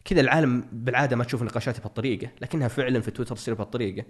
كذا 0.05 0.21
العالم 0.21 0.69
بالعادة 0.71 1.15
ما 1.15 1.23
تشوف 1.23 1.43
نقاشات 1.43 1.79
بهالطريقة 1.79 2.29
لكنها 2.41 2.67
فعلا 2.67 3.01
في 3.01 3.11
تويتر 3.11 3.35
تصير 3.35 3.53
بهالطريقة. 3.53 4.05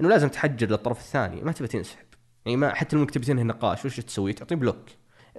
إنه 0.00 0.08
لازم 0.08 0.28
تحجر 0.28 0.68
للطرف 0.70 0.98
الثاني 1.00 1.42
ما 1.42 1.52
تبغى 1.52 1.68
تنسحب. 1.68 2.06
يعني 2.46 2.56
ما 2.56 2.74
حتى 2.74 2.96
لو 2.96 3.02
انك 3.02 3.10
تبي 3.10 3.26
تنهي 3.26 3.42
النقاش 3.42 3.84
وش 3.84 4.00
تسوي؟ 4.00 4.32
تعطيه 4.32 4.56
block. 4.56 4.84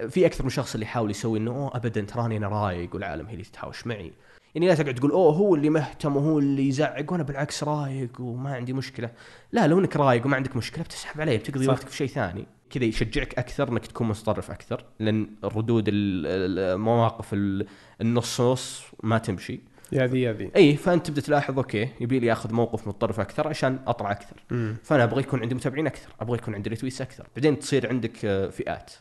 في 0.08 0.26
أكثر 0.26 0.44
من 0.44 0.50
شخص 0.50 0.74
اللي 0.74 0.86
يحاول 0.86 1.10
يسوي 1.10 1.38
إنه 1.38 1.50
أوه 1.50 1.76
ابدا 1.76 2.00
تراني 2.00 2.36
أنا 2.36 2.48
رايق 2.48 2.94
والعالم 2.94 3.26
هي 3.26 3.32
اللي 3.32 3.44
تتهاوش 3.44 3.86
معي. 3.86 4.12
يعني 4.54 4.66
لا 4.68 4.74
تقعد 4.74 4.94
تقول 4.94 5.10
أوه 5.10 5.32
هو 5.34 5.54
اللي 5.54 5.70
مهتم 5.70 6.16
وهو 6.16 6.38
اللي 6.38 6.68
يزعق. 6.68 7.12
وأنا 7.12 7.22
بالعكس 7.22 7.64
رايق 7.64 8.20
وما 8.20 8.54
عندي 8.54 8.72
مشكلة. 8.72 9.10
لا 9.52 9.66
لو 9.66 9.78
إنك 9.80 9.96
رايق 9.96 10.26
وما 10.26 10.36
عندك 10.36 10.56
مشكلة 10.56 10.84
بتسحب 10.84 11.20
عليه 11.20 11.38
بتقضي. 11.38 11.68
وقتك 11.68 11.88
في 11.88 11.96
شيء 11.96 12.08
ثاني. 12.08 12.46
كذا 12.70 12.84
يشجعك 12.84 13.38
أكثر 13.38 13.68
إنك 13.68 13.86
تكون 13.86 14.08
متطرف 14.08 14.50
أكثر 14.50 14.84
لأن 14.98 15.26
ال- 15.44 16.58
المواقف 16.74 17.28
ال- 17.32 17.66
النص 18.00 18.40
نص 18.40 18.82
ما 19.02 19.18
تمشي. 19.18 19.60
يا 19.92 20.06
ذي 20.06 20.22
يا 20.22 20.32
ذي 20.32 20.50
اي 20.56 20.76
فأنت 20.76 21.06
تبدأ 21.06 21.20
تلاحظ 21.20 21.56
okay 21.56 21.88
يبي 22.00 22.18
لي 22.18 22.32
أخذ 22.32 22.52
موقف 22.54 22.88
متطرف 22.88 23.20
أكثر 23.20 23.48
عشان 23.48 23.78
أطلع 23.86 24.10
أكثر. 24.10 24.44
مم. 24.50 24.76
فأنا 24.84 25.04
أبغى 25.04 25.20
يكون 25.20 25.40
عندي 25.40 25.54
متابعين 25.54 25.86
أكثر 25.86 26.08
أبغى 26.20 26.38
يكون 26.38 26.54
عندي 26.54 26.70
retweets 26.70 27.00
أكثر. 27.00 27.26
بعدين 27.36 27.58
تصير 27.58 27.88
عندك 27.88 28.24
آه، 28.24 28.48
فئات. 28.48 28.92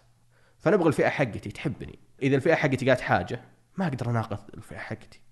فأنا 0.59 0.75
أبغى 0.75 0.87
الفئة 0.87 1.09
حقتي 1.09 1.51
تحبني. 1.51 1.99
إذا 2.23 2.35
الفئة 2.35 2.55
حقتي 2.55 2.89
قالت 2.89 3.01
حاجة 3.01 3.41
ما 3.77 3.87
أقدر 3.87 4.09
أناقض 4.09 4.39
الفئة 4.57 4.77
حقتي. 4.77 5.22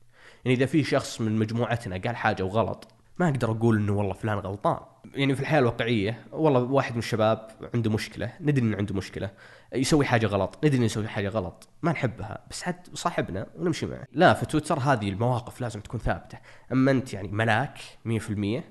يعني 0.45 0.57
إذا 0.57 0.65
في 0.65 0.83
شخص 0.83 1.21
من 1.21 1.35
مجموعتنا 1.39 1.97
قال 1.97 2.15
حاجة 2.15 2.43
وغلط 2.43 2.87
ما 3.19 3.29
أقدر 3.29 3.51
أقول 3.51 3.77
إنه 3.77 3.93
والله 3.93 4.13
فلان 4.13 4.37
غلطان. 4.37 4.79
يعني 5.13 5.35
في 5.35 5.41
الحياة 5.41 5.59
الواقعية 5.59 6.25
والله 6.31 6.59
واحد 6.59 6.93
من 6.93 6.99
الشباب 6.99 7.51
عنده 7.73 7.91
مشكلة 7.91 8.33
ندري 8.41 8.65
إنه 8.65 8.77
عنده 8.77 8.95
مشكلة 8.95 9.31
يسوي 9.73 10.05
حاجة 10.05 10.27
غلط 10.27 10.57
ندري 10.63 10.77
إنه 10.77 10.85
يسوي 10.85 11.07
حاجة 11.07 11.29
غلط 11.29 11.69
ما 11.81 11.91
نحبها 11.91 12.45
بس 12.49 12.63
عاد 12.63 12.75
صاحبنا 12.93 13.47
ونمشي 13.57 13.85
معه. 13.85 14.07
لا 14.13 14.33
في 14.33 14.45
تويتر 14.45 14.79
هذه 14.79 15.09
المواقف 15.09 15.61
لازم 15.61 15.79
تكون 15.79 15.99
ثابتة. 15.99 16.37
أما 16.71 16.91
أنت 16.91 17.13
يعني 17.13 17.27
ملاك 17.27 17.77
100% 18.05 18.61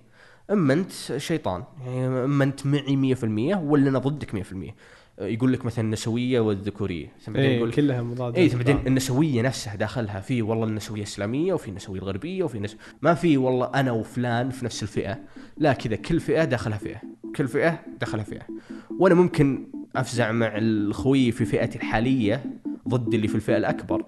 أما 0.51 0.73
أنت 0.73 0.93
شيطان 1.17 1.65
يعني 1.87 2.07
أما 2.07 2.45
أنت 2.45 2.67
معي 2.67 3.15
100% 3.15 3.25
ولا 3.57 3.91
أنا 3.91 3.99
ضدك 3.99 4.45
100% 4.45 4.73
يقول 5.21 5.53
لك 5.53 5.67
مثلا 5.67 5.85
النسوية 5.85 6.41
والذكورية. 6.41 7.07
ثم 7.21 7.33
بعدين 7.33 7.51
اي 7.51 7.57
يقول 7.57 7.73
كلها 7.73 8.03
مضادة 8.03 8.37
اي 8.37 8.49
ثم 8.49 8.59
بعدين 8.59 8.79
النسوية 8.87 9.43
نفسها 9.43 9.77
داخلها 9.77 10.21
في 10.21 10.43
والله 10.43 10.67
النسوية 10.67 11.01
الاسلاميه 11.01 11.53
وفي 11.53 11.69
النسوية 11.69 11.99
الغربية 11.99 12.45
وفي 12.45 12.59
نس... 12.59 12.77
ما 13.03 13.15
في 13.15 13.37
والله 13.37 13.67
أنا 13.67 13.93
وفلان 13.93 14.51
في 14.51 14.65
نفس 14.65 14.83
الفئة. 14.83 15.19
لا 15.57 15.73
كذا 15.73 15.97
كل 15.97 16.21
فئة 16.21 16.45
داخلها 16.45 16.79
فئة. 16.79 17.01
كل 17.37 17.49
فئة 17.49 17.81
داخلها 18.01 18.25
فئة. 18.25 18.43
وأنا 18.99 19.15
ممكن 19.15 19.67
أفزع 19.97 20.33
مع 20.33 20.53
الخوي 20.55 21.33
في 21.33 21.45
فئتي 21.45 21.79
الحالية 21.79 22.45
ضد 22.89 23.15
اللي 23.15 23.29
في 23.29 23.35
الفئة 23.35 23.57
الأكبر. 23.57 24.05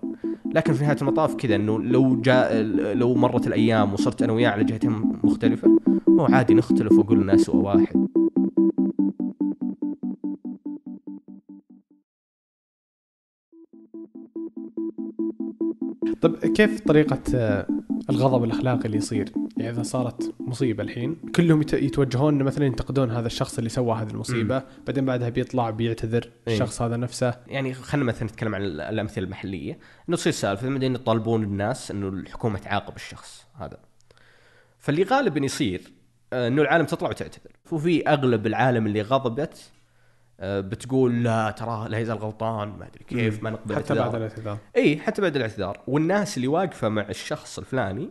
لكن 0.55 0.73
في 0.73 0.85
نهاية 0.85 0.97
المطاف 1.03 1.35
كذا 1.35 1.55
إنه 1.57 1.83
لو 1.83 2.21
جاء 2.21 2.63
لو 2.95 3.15
مرت 3.15 3.47
الأيام 3.47 3.93
وصرت 3.93 4.23
أنا 4.23 4.33
وياه 4.33 4.51
على 4.51 4.65
جهتين 4.65 4.91
مختلفة 5.25 5.79
هو 6.09 6.25
عادي 6.25 6.55
نختلف 6.55 6.93
وأقول 6.93 7.21
الناس 7.21 7.49
واحد. 7.49 8.07
طيب 16.23 16.37
كيف 16.37 16.81
طريقة 16.81 17.19
آه، 17.35 17.67
الغضب 18.11 18.45
الأخلاقي 18.45 18.85
اللي 18.85 18.97
يصير؟ 18.97 19.33
يعني 19.57 19.71
إذا 19.71 19.83
صارت 19.83 20.35
مصيبة 20.41 20.83
الحين 20.83 21.15
كلهم 21.35 21.61
يت- 21.61 21.73
يتوجهون 21.73 22.43
مثلا 22.43 22.67
ينتقدون 22.67 23.11
هذا 23.11 23.27
الشخص 23.27 23.59
اللي 23.59 23.71
سوى 23.71 23.95
هذه 23.97 24.11
المصيبة 24.11 24.63
بعدين 24.87 25.05
بعدها 25.05 25.29
بيطلع 25.29 25.71
بيعتذر 25.71 26.31
إيه. 26.49 26.55
الشخص 26.55 26.83
هذا 26.83 26.97
نفسه. 26.97 27.35
يعني 27.47 27.75
خلينا 27.75 28.07
مثلا 28.07 28.25
نتكلم 28.29 28.55
عن 28.55 28.63
الأمثلة 28.65 29.25
المحلية. 29.25 29.79
إنه 30.09 30.17
تصير 30.17 30.33
سالفة 30.33 30.69
بعدين 30.69 30.95
يطالبون 30.95 31.43
الناس 31.43 31.91
إنه 31.91 32.09
الحكومة 32.09 32.59
تعاقب 32.59 32.97
الشخص 32.97 33.47
هذا. 33.61 33.77
فاللي 34.79 35.03
غالبا 35.03 35.45
يصير 35.45 35.93
آه، 36.33 36.49
إنه 36.49 36.63
العالم 36.63 36.87
تطلع 36.87 37.09
وتعتذر. 37.09 37.51
وفي 37.73 38.09
أغلب 38.09 38.47
العالم 38.47 38.87
اللي 38.87 39.03
غضبت 39.03 39.71
بتقول 40.43 41.23
لا 41.25 41.51
ترى 41.51 41.89
لا 41.89 41.99
يزال 41.99 42.19
غلطان 42.19 42.69
ما 42.69 42.87
أدري 42.87 43.05
كيف 43.05 43.43
ما 43.43 43.51
نقبل 43.51 43.77
حتى 43.77 43.95
بعد. 43.95 44.15
الاعتذار. 44.15 44.59
إي 44.77 44.97
حتى 44.99 45.23
بعد 45.23 45.37
الاعتذار. 45.37 45.81
والناس 45.87 46.37
اللي 46.37 46.49
واقفة 46.49 46.89
مع 46.89 47.03
الشخص 47.09 47.59
الفلاني 47.59 48.11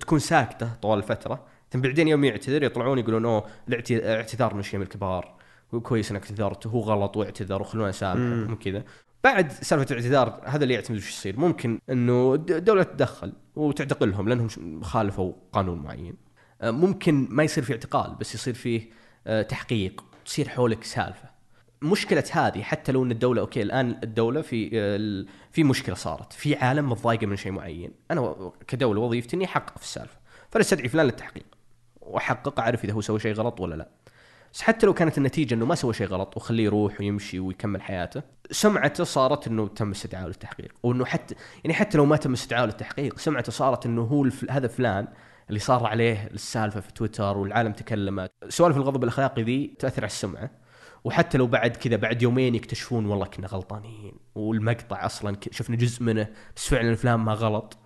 تكون 0.00 0.18
ساكتة 0.18 0.74
طوال 0.74 0.98
الفترة 0.98 1.44
ثم 1.70 1.80
بعدين 1.80 2.08
يوم 2.08 2.24
يعتذر 2.24 2.62
يطلعون 2.62 2.98
يقولون 2.98 3.24
أوه 3.24 3.44
الاعت- 3.68 3.90
الاعتذار 3.90 4.54
من 4.54 4.62
شيء 4.62 4.78
من 4.78 4.84
الكبار. 4.84 5.38
كويس 5.82 6.10
إنك 6.10 6.22
اعتذرت 6.22 6.66
هو 6.66 6.80
غلط 6.80 7.16
واعتذر 7.16 7.60
وخلونا 7.62 7.88
نسامحه 7.88 8.54
كذا 8.54 8.84
بعد 9.24 9.52
سالفة 9.52 9.86
الاعتذار 9.90 10.40
هذا 10.44 10.62
اللي 10.62 10.74
يعتمد 10.74 10.96
وش 10.96 11.10
يصير؟ 11.10 11.40
ممكن 11.40 11.78
إنه 11.90 12.34
الدولة 12.34 12.82
تتدخل 12.82 13.32
وتعتقلهم 13.56 14.28
لأنهم 14.28 14.82
خالفوا 14.82 15.32
قانون 15.52 15.78
معين. 15.78 16.14
آه، 16.62 16.70
ممكن 16.70 17.26
ما 17.30 17.42
يصير 17.42 17.64
في 17.64 17.72
اعتقال 17.72 18.14
بس 18.20 18.34
يصير 18.34 18.54
فيه 18.54 18.90
آه، 19.26 19.42
تحقيق 19.42 20.04
تصير 20.24 20.48
حولك 20.48 20.84
سالفة. 20.84 21.37
مشكلة 21.82 22.24
هذه 22.32 22.62
حتى 22.62 22.92
لو 22.92 23.02
إن 23.02 23.10
الدولة 23.10 23.40
أوكي 23.40 23.62
الآن 23.62 24.00
الدولة 24.02 24.42
في 24.42 24.70
ال- 24.78 25.26
في 25.52 25.64
مشكلة 25.64 25.94
صارت، 25.94 26.32
في 26.32 26.56
عالم 26.56 26.90
متضايقة 26.90 27.26
من 27.26 27.36
شيء 27.36 27.52
معين، 27.52 27.92
أنا 28.10 28.52
كدولة 28.66 29.00
وظيفتي 29.00 29.36
إني 29.36 29.44
أحقق 29.44 29.78
في 29.78 29.84
السالفة، 29.84 30.16
فأنا 30.50 30.64
أستدعي 30.64 30.88
فلان 30.88 31.06
للتحقيق 31.06 31.46
وأحقق 32.00 32.60
أعرف 32.60 32.84
إذا 32.84 32.92
هو 32.92 33.00
سوى 33.00 33.20
شيء 33.20 33.32
غلط 33.32 33.60
ولا 33.60 33.74
لا. 33.74 33.88
بس 34.52 34.62
حتى 34.62 34.86
لو 34.86 34.94
كانت 34.94 35.18
النتيجة 35.18 35.54
إنه 35.54 35.66
ما 35.66 35.74
سوى 35.74 35.94
شيء 35.94 36.06
غلط 36.06 36.36
وخليه 36.36 36.64
يروح 36.64 37.00
ويمشي 37.00 37.40
ويكمل 37.40 37.82
حياته، 37.82 38.22
سمعته 38.50 39.04
صارت 39.04 39.46
إنه 39.46 39.68
تم 39.68 39.90
استدعائه 39.90 40.26
للتحقيق، 40.26 40.72
وإنه 40.82 41.04
حتى 41.04 41.34
يعني 41.64 41.74
حتى 41.74 41.98
لو 41.98 42.04
ما 42.04 42.16
تم 42.16 42.32
استدعائه 42.32 42.64
للتحقيق، 42.64 43.18
سمعته 43.18 43.52
صارت 43.52 43.86
إنه 43.86 44.02
هو 44.02 44.24
الف... 44.24 44.50
هذا 44.50 44.68
فلان 44.68 45.08
اللي 45.48 45.60
صار 45.60 45.86
عليه 45.86 46.28
السالفة 46.34 46.80
في 46.80 46.92
تويتر 46.92 47.38
والعالم 47.38 47.72
تكلمت، 47.72 48.32
سوالف 48.48 48.76
الغضب 48.76 49.04
الأخلاقي 49.04 49.42
ذي 49.42 49.74
تأثر 49.78 50.02
على 50.02 50.10
السمعة. 50.10 50.50
وحتى 51.04 51.38
لو 51.38 51.46
بعد 51.46 51.76
كذا 51.76 51.96
بعد 51.96 52.22
يومين 52.22 52.54
يكتشفون 52.54 53.06
والله 53.06 53.26
كنا 53.26 53.46
غلطانين. 53.46 54.12
والمقطع 54.34 55.06
أصلا 55.06 55.36
شفنا 55.50 55.76
جزء 55.76 56.02
منه 56.02 56.28
بس 56.56 56.68
فعلا 56.68 56.90
الفلان 56.90 57.20
ما 57.20 57.32
غلط. 57.32 57.76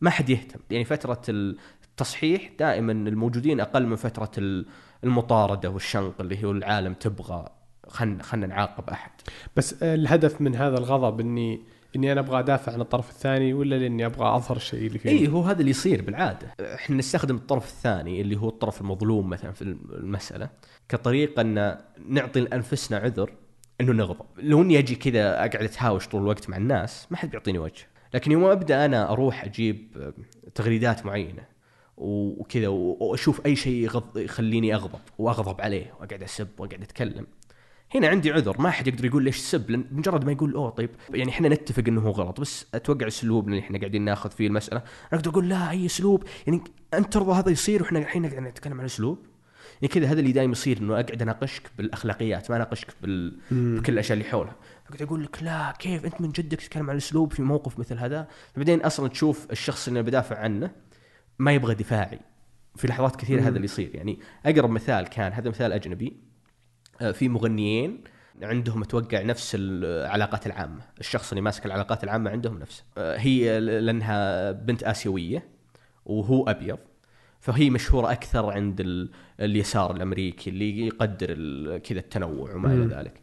ما 0.00 0.10
حد 0.10 0.30
يهتم. 0.30 0.60
يعني 0.70 0.84
فترة 0.84 1.22
التصحيح 1.28 2.50
دائما 2.58 2.92
الموجودين 2.92 3.60
أقل 3.60 3.86
من 3.86 3.96
فترة 3.96 4.30
ال- 4.38 4.66
المطاردة 5.04 5.70
والشنق 5.70 6.20
اللي 6.20 6.44
هو 6.44 6.50
العالم 6.50 6.94
تبغى 6.94 7.48
خلنا 7.88 8.22
خلنا 8.22 8.46
نعاقب 8.46 8.90
أحد. 8.90 9.10
بس 9.56 9.82
آه، 9.82 9.94
الهدف 9.94 10.40
من 10.40 10.56
هذا 10.56 10.78
الغضب 10.78 11.20
إني 11.20 11.62
إني 11.96 12.12
أنا 12.12 12.20
أبغى 12.20 12.38
أدافع 12.38 12.72
عن 12.72 12.80
الطرف 12.80 13.10
الثاني 13.10 13.54
ولا 13.54 13.74
لأني 13.74 14.06
أبغى 14.06 14.36
أظهر 14.36 14.56
الشيء 14.56 14.86
اللي 14.86 14.98
فيه؟ 14.98 15.10
اي 15.10 15.28
هو 15.28 15.42
هذا 15.42 15.60
اللي 15.60 15.70
يصير 15.70 16.02
بالعادة. 16.02 16.54
إحنا 16.60 16.96
نستخدم 16.96 17.36
الطرف 17.36 17.68
الثاني 17.68 18.20
اللي 18.20 18.36
هو 18.36 18.48
الطرف 18.48 18.80
المظلوم 18.80 19.30
مثلا 19.30 19.52
في 19.52 19.62
المسألة 19.92 20.48
كطريقة 20.88 21.40
إن 21.40 21.78
نعطي 22.08 22.40
لأنفسنا 22.40 22.98
عذر 22.98 23.32
إنه 23.80 23.92
نغضب. 23.92 24.26
لو 24.38 24.62
إني 24.62 24.78
أجي 24.78 24.94
كذا 24.94 25.38
أقعد 25.38 25.56
أتهاوش 25.56 26.08
طول 26.08 26.22
الوقت 26.22 26.50
مع 26.50 26.56
الناس 26.56 27.06
ما 27.10 27.16
حد 27.16 27.30
بيعطيني 27.30 27.58
وجه. 27.58 27.86
لكن 28.14 28.32
يوم 28.32 28.44
أبدأ 28.44 28.84
أنا 28.84 29.12
أروح 29.12 29.44
أجيب 29.44 30.12
تغريدات 30.54 31.06
معينة 31.06 31.44
وكذا 31.96 32.68
وأشوف 32.68 33.46
أي 33.46 33.56
شيء 33.56 33.90
يخليني 34.16 34.74
أغضب 34.74 35.00
وأغضب 35.18 35.60
عليه 35.60 35.94
وأقعد 36.00 36.22
أسب 36.22 36.48
وأقعد 36.58 36.82
أتكلم 36.82 37.26
هنا 37.94 38.08
عندي 38.08 38.32
عذر 38.32 38.60
ما 38.60 38.70
حد 38.70 38.86
يقدر 38.86 39.04
يقول 39.04 39.24
ليش 39.24 39.40
تسب 39.40 39.70
لأن 39.70 39.84
مجرد 39.90 40.24
ما 40.24 40.32
يقول 40.32 40.54
أوه 40.54 40.70
طيب 40.70 40.90
يعني 41.10 41.30
إحنا 41.30 41.48
نتفق 41.48 41.82
إنه 41.88 42.00
هو 42.00 42.10
غلط 42.10 42.40
بس 42.40 42.66
أتوقع 42.74 43.06
أسلوبنا 43.06 43.54
اللي 43.54 43.64
إحنا 43.64 43.78
قاعدين 43.78 44.02
ناخذ 44.02 44.30
فيه 44.30 44.46
المسألة 44.46 44.78
أنا 45.12 45.20
أقدر 45.20 45.30
أقول 45.30 45.48
لا 45.48 45.70
أي 45.70 45.86
أسلوب 45.86 46.24
يعني 46.46 46.60
أنت 46.94 47.12
ترضى 47.12 47.32
هذا 47.32 47.50
يصير 47.50 47.82
وإحنا 47.82 47.98
الحين 47.98 48.26
قاعدين 48.26 48.44
نتكلم 48.44 48.78
عن 48.78 48.84
أسلوب؟ 48.84 49.18
يعني 49.82 49.94
كذا 49.94 50.06
هذا 50.06 50.20
اللي 50.20 50.32
دائما 50.32 50.52
يصير 50.52 50.78
إنه 50.78 50.94
أقعد 50.94 51.22
أناقشك 51.22 51.70
بالأخلاقيات 51.78 52.50
ما 52.50 52.56
أناقشك 52.56 52.88
بال... 53.02 53.36
بكل 53.50 53.92
الأشياء 53.92 54.18
اللي 54.18 54.30
حولها. 54.30 54.56
فقعد 54.84 55.02
أقول 55.02 55.24
لك 55.24 55.42
لا 55.42 55.74
كيف 55.78 56.04
أنت 56.04 56.20
من 56.20 56.28
جدك 56.32 56.60
تتكلم 56.60 56.82
عن 56.82 56.90
الاسلوب 56.90 57.32
في 57.32 57.42
موقف 57.42 57.78
مثل 57.78 57.98
هذا؟ 57.98 58.28
بعدين 58.56 58.80
أصلا 58.80 59.08
تشوف 59.08 59.46
الشخص 59.50 59.88
اللي 59.88 60.02
بدافع 60.02 60.38
عنه 60.38 60.70
ما 61.38 61.52
يبغى 61.52 61.74
دفاعي 61.74 62.18
في 62.76 62.86
لحظات 62.86 63.16
كثيرة 63.16 63.40
هذا 63.42 63.56
اللي 63.56 63.64
يصير 63.64 63.90
يعني 63.94 64.18
أقرب 64.46 64.70
مثال 64.70 65.08
كان 65.08 65.32
هذا 65.32 65.48
مثال 65.48 65.72
أجنبي. 65.72 66.33
في 67.12 67.28
مغنيين 67.28 68.04
عندهم 68.42 68.82
أتوقع 68.82 69.22
نفس 69.22 69.56
العلاقات 69.60 70.46
العامة، 70.46 70.80
الشخص 71.00 71.30
اللي 71.32 71.40
ماسك 71.42 71.66
العلاقات 71.66 72.04
العامة 72.04 72.30
عندهم 72.30 72.58
نفسه. 72.58 72.84
آه، 72.98 73.16
هي 73.16 73.60
لأنها 73.60 74.52
بنت 74.52 74.82
آسيوية 74.82 75.44
وهو 76.06 76.44
أبيض 76.50 76.78
فهي 77.40 77.70
مشهورة 77.70 78.12
أكثر 78.12 78.50
عند 78.50 78.80
ال- 78.80 79.10
اليسار 79.40 79.96
الأمريكي 79.96 80.50
اللي 80.50 80.86
يقدر 80.86 81.26
ال- 81.30 81.82
كذا 81.82 81.98
التنوع 81.98 82.54
وما 82.54 82.72
إلى. 82.72 82.94
ذلك. 82.94 83.20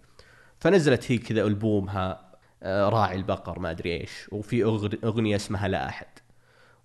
فنزلت 0.59 1.11
هي 1.11 1.17
كذا 1.17 1.41
ألبومها 1.41 2.31
آه، 2.63 2.89
راعي 2.89 3.15
البقر 3.15 3.59
ما 3.59 3.71
أدري 3.71 4.01
إيش 4.01 4.11
وفي 4.31 4.63
أغنية 5.03 5.35
اسمها 5.35 5.67
لا 5.67 5.85
أحد. 5.89 6.07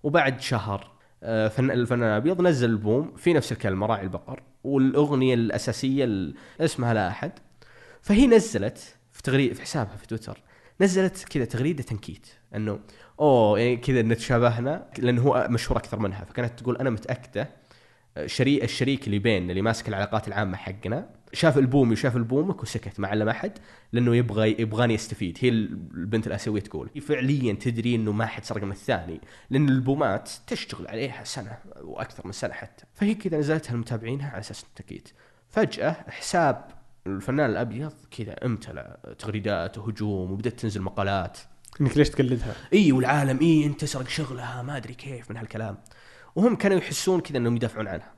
وبعد 0.03 0.41
شهر 0.41 0.91
آه، 1.23 1.47
فن 1.47 1.71
الفنان 1.71 2.09
الأبيض 2.09 2.41
نزل 2.41 2.69
ألبوم 2.69 3.15
في 3.15 3.33
نفس 3.33 3.51
الكلمة 3.51 3.85
راعي 3.85 4.03
البقر 4.03 4.41
والأغنية 4.67 5.33
الأساسية 5.33 6.03
ال- 6.05 6.35
اسمها 6.61 6.93
لا 6.93 7.07
أحد. 7.07 7.31
فهي 8.01 8.27
نزلت 8.27 8.95
في 9.11 9.21
تغريده 9.23 9.53
في 9.53 9.61
حسابها 9.61 9.95
في 9.95 10.07
تويتر 10.07 10.41
نزلت 10.81 11.23
كذا 11.29 11.45
تغريدة 11.45 11.83
تنكيت 11.83 12.27
إنه 12.55 12.79
أوه 13.19 13.59
يعني 13.59 13.77
كذا 13.77 14.01
نتشابهنا 14.01 14.85
لأنه 14.97 15.21
هو 15.21 15.47
مشهور 15.49 15.77
أكثر 15.77 15.99
منها 15.99 16.25
فكانت 16.25 16.59
تقول 16.59 16.77
أنا 16.77 16.89
متأكدة 16.89 17.49
شريك 18.25 18.63
الشريك 18.63 19.05
اللي 19.07 19.19
بيننا 19.19 19.49
اللي 19.51 19.61
ماسك 19.61 19.87
العلاقات 19.87 20.27
العامة 20.27 20.57
حقنا 20.57 21.09
شاف 21.33 21.57
البومي 21.57 21.91
وشاف 21.91 22.15
البومك 22.15 22.63
وسكت 22.63 22.99
ما 22.99 23.07
علم 23.07 23.29
أحد 23.29 23.51
لأنه 23.91 24.15
يبغى 24.15 24.61
يبغاني 24.61 24.93
يستفيد. 24.93 25.37
هي 25.41 25.49
البنت 25.49 26.27
الاسيويه 26.27 26.61
تقول. 26.61 26.89
هي 26.95 27.01
فعليا 27.01 27.53
تدري 27.53 27.95
إنه 27.95 28.11
ما 28.11 28.25
حد 28.25 28.43
سرق 28.43 28.63
من 28.63 28.71
الثاني 28.71 29.21
لأن 29.49 29.69
البومات 29.69 30.31
تشتغل 30.47 30.87
عليها 30.87 31.23
سنة 31.23 31.57
وأكثر 31.81 32.25
من 32.25 32.31
سنة 32.31 32.53
حتى. 32.53 32.85
فهي 32.93 33.15
كذا 33.15 33.37
نزلتها 33.37 33.75
لمتابعينها 33.75 34.29
على 34.29 34.39
أساس 34.39 34.63
التكيت 34.63 35.09
فجأة 35.49 35.95
حساب 36.09 36.65
الفنان 37.07 37.49
الأبيض 37.49 37.93
كذا 38.11 38.45
امتلأ 38.45 39.15
تغريدات 39.19 39.77
وهجوم 39.77 40.31
وبدأت 40.31 40.59
تنزل 40.59 40.81
مقالات. 40.81 41.37
إنك 41.81 41.97
ليش 41.97 42.09
تقلدها؟ 42.09 42.55
إي 42.73 42.91
والعالم 42.91 43.39
إي 43.41 43.65
أنت 43.65 43.81
تسرق 43.81 44.07
شغلها 44.07 44.61
ما 44.61 44.77
أدري 44.77 44.93
كيف 44.93 45.31
من 45.31 45.37
هالكلام. 45.37 45.77
وهم 46.35 46.55
كانوا 46.55 46.77
يحسون 46.77 47.19
كذا 47.19 47.37
إنهم 47.37 47.55
يدافعون 47.55 47.87
عنها. 47.87 48.16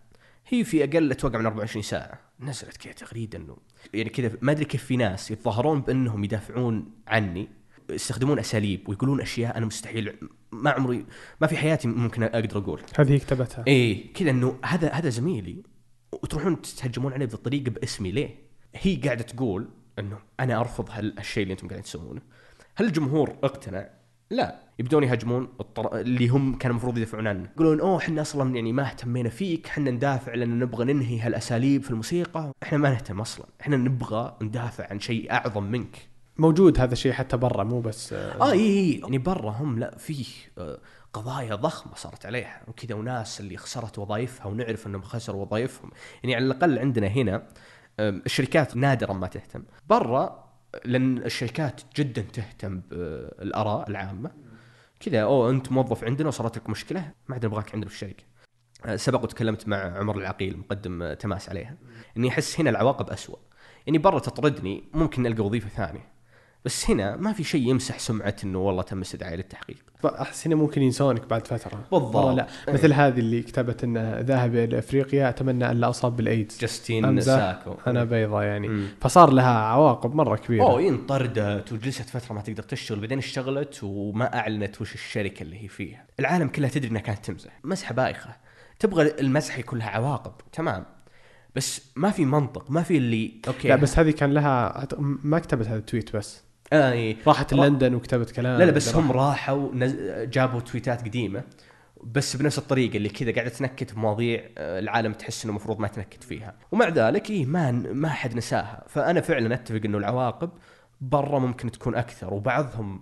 هي 0.50 0.64
في 0.64 0.84
أقل 0.84 1.12
أتوقع 1.12 1.40
من 1.40 1.46
24 1.46 1.84
ساعة 1.84 2.20
نزلت 2.40 2.78
كذا 2.78 2.94
تغريدة 2.94 3.38
إنه 3.38 3.58
يعني 3.94 4.10
كذا 4.10 4.32
ما 4.42 4.52
أدري 4.52 4.66
كيف 4.66 4.84
في 4.84 4.98
ناس 4.98 5.32
يتظاهرون 5.32 5.82
بأنهم 5.82 6.24
يدافعون 6.24 6.92
عني 7.08 7.48
يستخدمون 7.90 8.40
أساليب 8.40 8.90
ويقولون 8.90 9.22
أشياء 9.22 9.58
أنا 9.58 9.66
مستحيل 9.66 10.16
ما 10.52 10.72
عمري 10.72 11.06
ما 11.42 11.48
في 11.48 11.58
حياتي 11.58 11.88
ممكن 11.88 12.24
أقدر 12.24 12.58
أقول 12.58 12.82
هذه 13.00 13.18
كتبتها 13.18 13.64
إيه 13.68 14.14
كذا 14.14 14.30
إنه 14.30 14.60
هذا 14.66 14.90
هذا 14.90 15.10
زميلي 15.10 15.64
وتروحون 16.12 16.62
تتهجمون 16.62 17.14
عليه 17.14 17.26
بالطريقة 17.26 17.70
باسمي 17.70 18.12
ليه؟ 18.12 18.36
هي 18.76 18.96
قاعدة 18.96 19.24
تقول 19.24 19.70
إنه 20.00 20.20
أنا 20.40 20.60
أرفض 20.60 20.90
هالشيء 20.92 21.44
اللي 21.44 21.52
أنتم 21.52 21.68
قاعدين 21.68 21.84
تسوونه. 21.84 22.22
هل 22.76 22.86
الجمهور 22.86 23.38
اقتنع؟ 23.44 23.90
لا. 24.30 24.60
يبدون 24.80 25.04
يهاجمون 25.04 25.48
الطر... 25.60 26.00
اللي 26.00 26.28
هم 26.28 26.58
كانوا 26.58 26.74
المفروض 26.74 26.98
يدافعون 26.98 27.28
عنه. 27.28 27.50
يقولون 27.56 27.80
أوه 27.80 27.98
إحنا 27.98 28.22
أصلا 28.22 28.56
يعني 28.56 28.74
ما 28.74 28.84
اهتمينا 28.84 29.30
فيك 29.30 29.68
إحنا 29.68 29.92
ندافع 29.92 30.34
لأن 30.34 30.60
نبغى 30.60 30.94
ننهي 30.94 31.20
هالأساليب 31.20 31.84
في 31.84 31.92
الموسيقى. 31.92 32.52
إحنا 32.64 32.78
ما 32.78 32.90
نهتم 32.90 33.22
أصلا. 33.22 33.46
إحنا 33.62 33.78
نبغى 33.78 34.38
ندافع 34.42 34.88
عن 34.90 35.00
شيء 35.00 35.32
أعظم 35.32 35.64
منك. 35.64 36.10
موجود 36.38 36.80
هذا 36.80 36.94
الشيء 36.94 37.12
حتى 37.12 37.38
برا 37.38 37.64
مو 37.64 37.80
بس 37.80 38.14
آه. 38.14 38.52
إي 38.52 38.60
إي 38.60 39.00
يعني 39.00 39.18
برا 39.18 39.52
هم 39.52 39.80
لا 39.80 39.98
فيه 39.98 40.26
آه، 40.58 40.80
قضايا 41.14 41.56
ضخمة 41.56 41.96
صارت 41.96 42.26
عليها. 42.26 42.62
وكذا 42.68 42.96
وناس 42.96 43.40
اللي 43.40 43.58
خسرت 43.58 44.00
وظائفها 44.00 44.48
ونعرف 44.48 44.88
إنهم 44.88 45.02
خسروا 45.02 45.46
وظائفهم 45.46 45.92
يعني 46.24 46.36
على 46.36 46.46
الأقل 46.46 46.80
عندنا 46.80 47.08
هنا 47.08 47.48
آه، 48.00 48.10
الشركات 48.10 48.78
نادرا 48.78 49.14
ما 49.14 49.28
تهتم. 49.28 49.64
برا 49.90 50.49
لأن 50.86 51.18
الشركات 51.18 51.82
جدا 51.96 52.22
تهتم 52.22 52.80
بالآراء 52.80 53.90
العامة. 53.90 54.32
كذا 55.00 55.24
أوه 55.24 55.50
أنت 55.50 55.72
موظف 55.72 56.04
عندنا 56.04 56.28
وصارت 56.28 56.58
لك 56.58 56.70
مشكلة 56.70 57.12
ما 57.28 57.36
عاد 57.36 57.46
نبغاك 57.46 57.74
عندنا 57.74 57.90
في 57.90 57.96
الشركة. 57.96 58.24
سبق 58.96 59.24
وتكلمت 59.24 59.68
مع 59.68 59.78
عمر 59.78 60.18
العقيل 60.18 60.58
مقدم 60.58 61.14
تماس 61.14 61.50
عليها. 61.50 61.78
إني 62.18 62.30
أحس 62.30 62.60
هنا 62.60 62.70
العواقب 62.70 63.10
أسوأ. 63.10 63.38
يعني 63.88 63.98
برا 63.98 64.20
تطردني 64.20 64.84
ممكن 64.94 65.24
نلقى 65.24 65.46
وظيفة 65.46 65.70
ثانية. 65.70 66.19
بس 66.66 66.90
هنا 66.90 67.16
ما 67.16 67.34
في 67.34 67.44
شيء 67.44 67.70
يمسح 67.70 68.00
سمعة 68.00 68.36
إنه 68.44 68.60
والله 68.60 68.82
تم 68.82 69.02
استدعاء 69.02 69.36
للتحقيق. 69.36 69.78
احس 70.06 70.48
هنا 70.48 70.56
ممكن 70.56 70.82
ينسونك 70.82 71.28
بعد 71.30 71.48
فترة. 71.48 71.84
بالضبط. 71.92 72.36
لا. 72.36 72.48
مثل 72.68 72.94
هذه 72.94 73.20
اللي 73.20 73.42
كتبت 73.42 73.84
انه 73.84 74.20
ذاهب 74.20 74.56
إلى 74.56 74.80
إفريقيا 74.80 75.30
أتمنى 75.30 75.72
أن 75.72 75.78
لا 75.78 75.90
أصاب 75.90 76.16
بالايدز 76.16 76.58
جاستين 76.60 77.22
ساكو. 77.22 77.76
أنا 77.88 78.04
بيضة 78.04 78.44
يعني. 78.44 78.68
مم. 78.68 78.88
فصار 79.02 79.30
لها 79.30 79.60
عواقب 79.60 80.16
مرة 80.16 80.36
كبيرة. 80.36 80.64
أوه 80.64 80.88
انطردت 80.88 81.72
وجلست 81.72 82.10
فترة 82.10 82.34
ما 82.34 82.42
تقدر 82.42 82.64
تشتغل 82.64 83.00
بعدين 83.00 83.18
اشتغلت 83.18 83.80
وما 83.84 84.38
أعلنت 84.38 84.82
وش 84.82 84.94
الشركة 84.94 85.44
اللي 85.44 85.64
هي 85.64 85.68
فيها. 85.68 86.06
العالم 86.20 86.48
كلها 86.48 86.70
تدري 86.70 86.92
إنها 86.92 87.02
كانت 87.02 87.26
تمزح. 87.26 87.60
مزحة 87.64 87.94
بايخة. 87.94 88.36
تبغى 88.80 89.20
المزح 89.20 89.58
يكون 89.60 89.80
لها 89.80 89.90
عواقب. 89.90 90.34
تمام. 90.54 90.86
بس 91.56 91.82
ما 91.96 92.12
في 92.12 92.26
منطق 92.26 92.72
ما 92.72 92.84
في 92.84 92.98
اللي 92.98 93.42
okay. 93.48 93.68
لا 93.68 93.76
بس 93.76 94.00
هذه 94.00 94.12
كان 94.12 94.34
لها 94.34 94.88
ما 95.00 95.40
كتبت 95.40 95.68
هذا 95.68 95.78
ال 95.78 95.84
tweet 95.84 96.16
بس. 96.16 96.49
آه 96.74 96.92
إيه. 96.92 97.18
راحت 97.28 97.54
لندن 97.54 97.94
وكتبت 97.96 98.32
كلام. 98.32 98.60
لا 98.60 98.64
لا 98.64 98.72
بس 98.72 98.96
هم 98.96 99.12
راحوا 99.12 99.70
نز... 99.74 99.96
جابوا 100.30 100.60
تويتات 100.60 101.02
قديمة 101.02 101.44
بس 102.04 102.36
بنفس 102.36 102.58
الطريقة 102.58 102.98
اللي 102.98 103.10
كذا 103.10 103.32
قاعدة 103.32 103.50
تنكت 103.50 103.90
في 103.90 104.00
مواضيع 104.00 104.44
آه، 104.58 104.80
العالم 104.80 105.14
تحس 105.14 105.44
إنه 105.44 105.52
المفروض 105.52 105.80
ما 105.80 105.88
تنكت 105.88 106.24
فيها. 106.24 106.56
ومع 106.72 106.90
ذلك 106.90 107.30
إيه 107.30 107.46
ما 107.46 107.72
ما 107.72 108.10
حد 108.10 108.36
نساها. 108.36 108.84
فأنا 108.88 109.22
فعلا 109.22 109.54
أتفق 109.54 109.82
إنه 109.86 109.98
العواقب 109.98 110.50
برا 111.02 111.40
ممكن 111.40 111.72
تكون 111.72 111.96
أكثر. 111.96 112.34
وبعضهم 112.34 113.02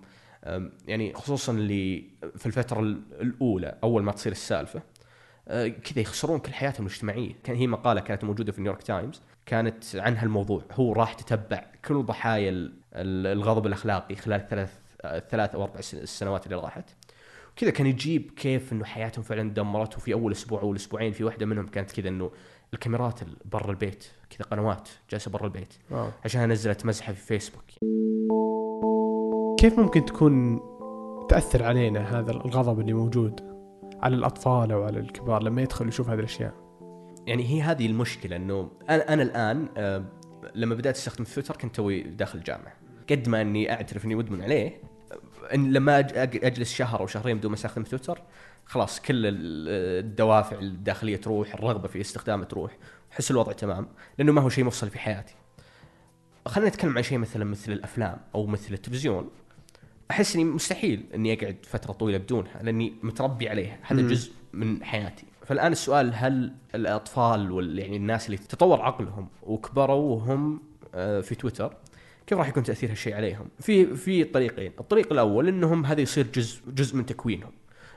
يعني 0.86 1.14
خصوصا 1.14 1.52
اللي 1.52 2.04
في 2.36 2.46
الفترة 2.46 2.80
الأولى 2.80 3.78
أول 3.82 4.02
ما 4.02 4.12
تصير 4.12 4.32
السالفة 4.32 4.82
آه، 5.48 5.68
كذا 5.68 6.00
يخسرون 6.00 6.38
كل 6.38 6.52
حياتهم 6.52 6.86
الاجتماعية. 6.86 7.32
كان 7.44 7.56
هي 7.56 7.66
مقالة 7.66 8.00
كانت 8.00 8.24
موجودة 8.24 8.52
في 8.52 8.60
نيويورك 8.60 8.82
تايمز. 8.82 9.22
كانت 9.48 9.96
عن 9.96 10.16
هالموضوع 10.16 10.62
هو 10.72 10.92
راح 10.92 11.12
تتبع 11.12 11.64
كل 11.84 12.02
ضحايا 12.02 12.70
الغضب 12.94 13.66
الأخلاقي 13.66 14.14
خلال 14.14 14.48
ثلاث 14.48 14.78
ثلاث 15.30 15.54
أو 15.54 15.64
أربع 15.64 15.80
سنوات 15.80 16.46
اللي 16.46 16.56
راحت. 16.56 16.84
كذا 17.56 17.70
كان 17.70 17.86
يجيب 17.86 18.30
كيف 18.30 18.72
إنه 18.72 18.84
حياتهم 18.84 19.22
فعلا 19.22 19.50
دمرت 19.50 19.96
وفي 19.96 20.12
أول 20.12 20.32
أسبوع 20.32 20.62
أو 20.62 20.74
أسبوعين 20.74 21.12
في 21.12 21.24
واحدة 21.24 21.46
منهم 21.46 21.66
كانت 21.66 21.92
كذا 21.92 22.08
إنه 22.08 22.30
الكاميرات 22.74 23.20
برا 23.44 23.70
البيت 23.70 24.04
كذا 24.30 24.48
قنوات 24.50 24.88
جالسة 25.10 25.30
برا 25.30 25.44
البيت 25.44 25.74
أوه. 25.92 26.12
عشان 26.24 26.52
نزلت 26.52 26.86
مزحة 26.86 27.12
في 27.12 27.26
فيسبوك. 27.26 27.64
كيف 29.60 29.78
ممكن 29.78 30.04
تكون 30.04 30.60
تأثر 31.28 31.62
علينا 31.62 32.18
هذا 32.18 32.30
الغضب 32.30 32.80
اللي 32.80 32.92
موجود 32.92 33.40
على 34.02 34.16
الأطفال 34.16 34.72
أو 34.72 34.82
على 34.82 34.98
الكبار 34.98 35.42
لما 35.42 35.62
يدخل 35.62 35.88
يشوف 35.88 36.10
هذه 36.10 36.18
الأشياء؟ 36.18 36.67
يعني 37.26 37.44
هي 37.48 37.62
هذه 37.62 37.86
المشكلة 37.86 38.36
إنه 38.36 38.70
أنا 38.90 39.12
أنا 39.12 39.22
الآن 39.22 39.68
آه، 39.76 40.04
لما 40.54 40.74
بدأت 40.74 40.96
أستخدم 40.96 41.24
تويتر 41.24 41.56
كنت 41.56 41.76
توي 41.76 42.02
داخل 42.02 42.38
الجامعة. 42.38 42.72
قد 43.10 43.28
ما 43.28 43.40
إني 43.40 43.72
أعترف 43.72 44.04
إني 44.04 44.14
مدمن 44.14 44.42
عليه 44.42 44.80
إن 45.54 45.72
لما 45.72 45.98
أجلس 45.98 46.74
شهر 46.74 47.00
أو 47.00 47.06
شهرين 47.06 47.38
بدون 47.38 47.50
ما 47.50 47.54
أستخدم 47.54 47.82
تويتر 47.82 48.22
خلاص 48.66 49.00
كل 49.00 49.22
الدوافع 49.26 50.58
الداخلية 50.58 51.16
تروح 51.16 51.54
الرغبة 51.54 51.88
في 51.88 52.00
استخدامه 52.00 52.44
تروح 52.44 52.76
احس 53.12 53.30
الوضع 53.30 53.52
تمام 53.52 53.88
لأنه 54.18 54.32
ما 54.32 54.40
هو 54.40 54.48
شيء 54.48 54.64
مفصل 54.64 54.90
في 54.90 54.98
حياتي. 54.98 55.34
خلينا 56.46 56.70
نتكلم 56.70 56.96
عن 56.96 57.02
شيء 57.02 57.18
مثلا 57.18 57.44
مثل 57.44 57.72
الأفلام 57.72 58.18
أو 58.34 58.46
مثل 58.46 58.74
التلفزيون. 58.74 59.30
أحس 60.10 60.34
إني 60.34 60.44
مستحيل 60.44 61.06
إني 61.14 61.32
أقعد 61.32 61.56
فترة 61.62 61.92
طويلة 61.92 62.18
بدونها 62.18 62.62
لأني 62.62 62.94
متربي 63.02 63.48
عليها. 63.48 63.78
هذا 63.82 64.02
جزء 64.02 64.32
من 64.52 64.84
حياتي. 64.84 65.24
فالآن 65.48 65.72
السؤال 65.72 66.12
هل 66.14 66.52
الأطفال 66.74 67.50
وال 67.52 67.78
يعني 67.78 67.96
الناس 67.96 68.26
اللي 68.26 68.36
تطور 68.36 68.82
عقلهم 68.82 69.28
وكبروا 69.42 70.14
وهم 70.14 70.60
آه، 70.94 71.20
في 71.20 71.34
تويتر 71.34 71.76
كيف 72.26 72.38
راح 72.38 72.48
يكون 72.48 72.62
تأثير 72.62 72.90
هالشيء 72.90 73.14
عليهم؟ 73.14 73.48
في 73.60 73.96
في 73.96 74.24
طريقين، 74.24 74.72
الطريق 74.80 75.12
الأول 75.12 75.48
إنهم 75.48 75.86
هذا 75.86 76.00
يصير 76.00 76.26
جزء 76.34 76.60
جزء 76.68 76.96
من 76.96 77.06
تكوينهم. 77.06 77.52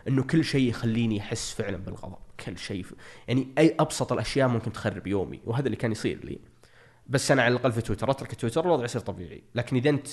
إنه 0.07 0.23
كل 0.23 0.43
شيء 0.43 0.69
يخليني 0.69 1.19
أحس 1.19 1.53
فعلا 1.53 1.77
بالغضب، 1.77 2.17
كل 2.45 2.57
شيء 2.57 2.85
يعني 3.27 3.47
أي 3.57 3.75
أبسط 3.79 4.11
الأشياء 4.11 4.47
ممكن 4.47 4.73
تخرب 4.73 5.07
يومي، 5.07 5.39
وهذا 5.45 5.65
اللي 5.65 5.77
كان 5.77 5.91
يصير 5.91 6.25
لي. 6.25 6.39
بس 7.07 7.31
أنا 7.31 7.41
على 7.41 7.51
الأقل 7.51 7.71
في 7.71 7.81
تويتر 7.81 8.11
أترك 8.11 8.35
تويتر 8.35 8.65
الوضع 8.65 8.83
يصير 8.83 9.01
طبيعي، 9.01 9.43
لكن 9.55 9.75
إذا 9.75 9.89
أنت 9.89 10.07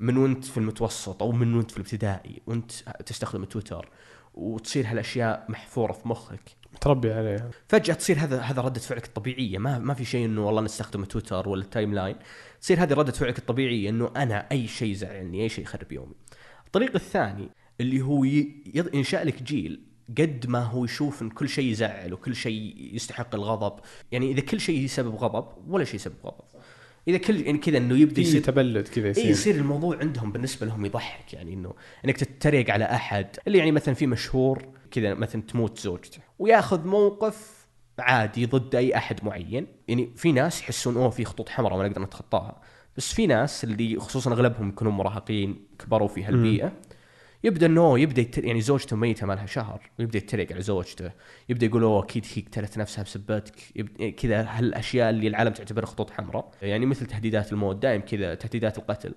من 0.00 0.16
وأنت 0.16 0.44
في 0.44 0.58
المتوسط 0.58 1.22
أو 1.22 1.32
من 1.32 1.54
وأنت 1.54 1.70
في 1.70 1.76
الابتدائي 1.76 2.42
وأنت 2.46 2.72
تستخدم 3.06 3.44
تويتر 3.44 3.88
وتصير 4.34 4.86
هالأشياء 4.86 5.46
محفورة 5.48 5.92
في 5.92 6.08
مخك 6.08 6.61
متربي 6.74 7.12
عليها 7.12 7.50
فجأة 7.68 7.94
تصير 7.94 8.18
هذا 8.18 8.40
هذا 8.40 8.62
ردة 8.62 8.80
فعلك 8.80 9.04
الطبيعية. 9.04 9.58
ما 9.58 9.78
ما 9.78 9.94
في 9.94 10.04
شيء 10.04 10.24
إنه 10.24 10.46
والله 10.46 10.62
نستخدم 10.62 11.04
تويتر 11.04 11.48
ولا 11.48 11.62
ال 11.62 11.94
timeline 11.94 12.16
تصير 12.60 12.82
هذه 12.82 12.92
ردة 12.92 13.12
فعلك 13.12 13.38
الطبيعية 13.38 13.88
إنه 13.88 14.10
أنا 14.16 14.46
أي 14.52 14.66
شيء 14.66 14.90
يزعلني 14.90 15.42
أي 15.42 15.48
شيء 15.48 15.64
يخرب 15.64 15.92
يومي. 15.92 16.14
الطريق 16.66 16.94
الثاني 16.94 17.48
اللي 17.80 18.00
هو 18.00 18.24
ينشأ 18.94 19.24
لك 19.24 19.42
جيل 19.42 19.80
قد 20.18 20.46
ما 20.48 20.62
هو 20.62 20.84
يشوف 20.84 21.22
إن 21.22 21.30
كل 21.30 21.48
شيء 21.48 21.70
يزعل 21.70 22.12
وكل 22.12 22.36
شيء 22.36 22.90
يستحق 22.94 23.34
الغضب. 23.34 23.80
يعني 24.12 24.30
إذا 24.30 24.40
كل 24.40 24.60
شيء 24.60 24.84
يسبب 24.84 25.14
غضب 25.14 25.46
ولا 25.68 25.84
شيء 25.84 25.94
يسبب 25.94 26.14
غضب. 26.24 26.44
إذا 27.08 27.18
كل 27.18 27.40
يعني 27.40 27.58
كذا 27.58 27.78
إنه 27.78 27.98
يبدأ 27.98 28.20
يصير 28.20 28.42
تبلد 28.42 28.88
كذا 28.88 29.08
يصير. 29.08 29.30
يصير 29.30 29.54
الموضوع 29.54 29.98
عندهم 29.98 30.32
بالنسبة 30.32 30.66
لهم 30.66 30.86
يضحك. 30.86 31.34
يعني 31.34 31.54
إنه 31.54 31.74
إنك 32.04 32.16
تتريق 32.16 32.70
على 32.70 32.84
أحد. 32.84 33.26
اللي 33.46 33.58
يعني 33.58 33.72
مثلا 33.72 33.94
في 33.94 34.06
مشهور 34.06 34.68
كذا 34.90 35.14
مثلا 35.14 35.42
تموت 35.42 35.78
زوجته. 35.78 36.18
وياخذ 36.42 36.86
موقف 36.86 37.66
عادي 37.98 38.46
ضد 38.46 38.74
أي 38.74 38.96
أحد 38.96 39.24
معين. 39.24 39.66
يعني 39.88 40.10
في 40.16 40.32
ناس 40.32 40.62
يحسون 40.62 40.96
أوه 40.96 41.10
في 41.10 41.24
خطوط 41.24 41.48
حمراء 41.48 41.78
ما 41.78 41.88
نقدر 41.88 42.02
نتخطاها. 42.02 42.60
بس 42.96 43.14
في 43.14 43.26
ناس 43.26 43.64
اللي 43.64 44.00
خصوصا 44.00 44.32
أغلبهم 44.32 44.68
يكونون 44.68 44.94
مراهقين 44.94 45.66
كبروا 45.78 46.08
في 46.08 46.24
هالبيئة. 46.24 46.72
يبدأ 47.44 47.66
إنه 47.66 47.98
يبدأ 47.98 48.22
يتر... 48.22 48.44
يعني 48.44 48.60
زوجته 48.60 48.96
ميتة 48.96 49.26
ما 49.26 49.32
لها 49.32 49.46
شهر. 49.46 49.90
ويبدا 49.98 50.18
يتريق 50.18 50.52
على 50.52 50.62
زوجته. 50.62 51.10
يبدأ 51.48 51.66
يقول 51.66 51.82
أوه 51.82 52.04
أكيد 52.04 52.26
هي 52.34 52.42
قتلت 52.42 52.78
نفسها 52.78 53.04
بسبتك. 53.04 53.54
يبدأ 53.76 54.10
كذا 54.10 54.46
هالأشياء 54.48 55.10
اللي 55.10 55.28
العالم 55.28 55.52
تعتبرها 55.52 55.86
خطوط 55.86 56.10
حمراء. 56.10 56.50
يعني 56.62 56.86
مثل 56.86 57.06
تهديدات 57.06 57.52
الموت 57.52 57.76
دائم 57.76 58.00
كذا 58.00 58.34
تهديدات 58.34 58.78
القتل. 58.78 59.14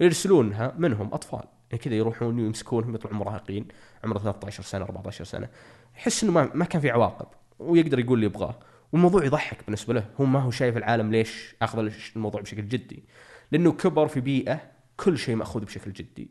يرسلونها 0.00 0.74
منهم 0.78 1.14
أطفال. 1.14 1.44
يعني 1.74 1.84
كذا 1.84 1.94
يروحون 1.94 2.38
يمسكونهم 2.38 2.94
يطلعون 2.94 3.18
مراهقين 3.18 3.68
عمره 4.04 4.18
13 4.18 4.62
سنة 4.62 4.84
14 4.84 5.24
سنة. 5.24 5.48
يحس 5.96 6.22
إنه 6.24 6.32
ما, 6.32 6.50
ما 6.54 6.64
كان 6.64 6.80
في 6.80 6.90
عواقب 6.90 7.26
ويقدر 7.58 7.98
يقول 7.98 8.14
اللي 8.14 8.26
يبغاه. 8.26 8.58
والموضوع 8.92 9.24
يضحك 9.24 9.64
بالنسبة 9.64 9.94
له. 9.94 10.10
هو 10.20 10.24
ما 10.24 10.40
هو 10.40 10.50
شايف 10.50 10.76
العالم 10.76 11.10
ليش 11.10 11.56
أخذ 11.62 11.90
الموضوع 12.16 12.40
بشكل 12.40 12.68
جدي. 12.68 13.04
لأنه 13.52 13.72
كبر 13.72 14.08
في 14.08 14.20
بيئة 14.20 14.60
كل 14.96 15.18
شيء 15.18 15.36
مأخوذ 15.36 15.64
بشكل 15.64 15.92
جدي. 15.92 16.30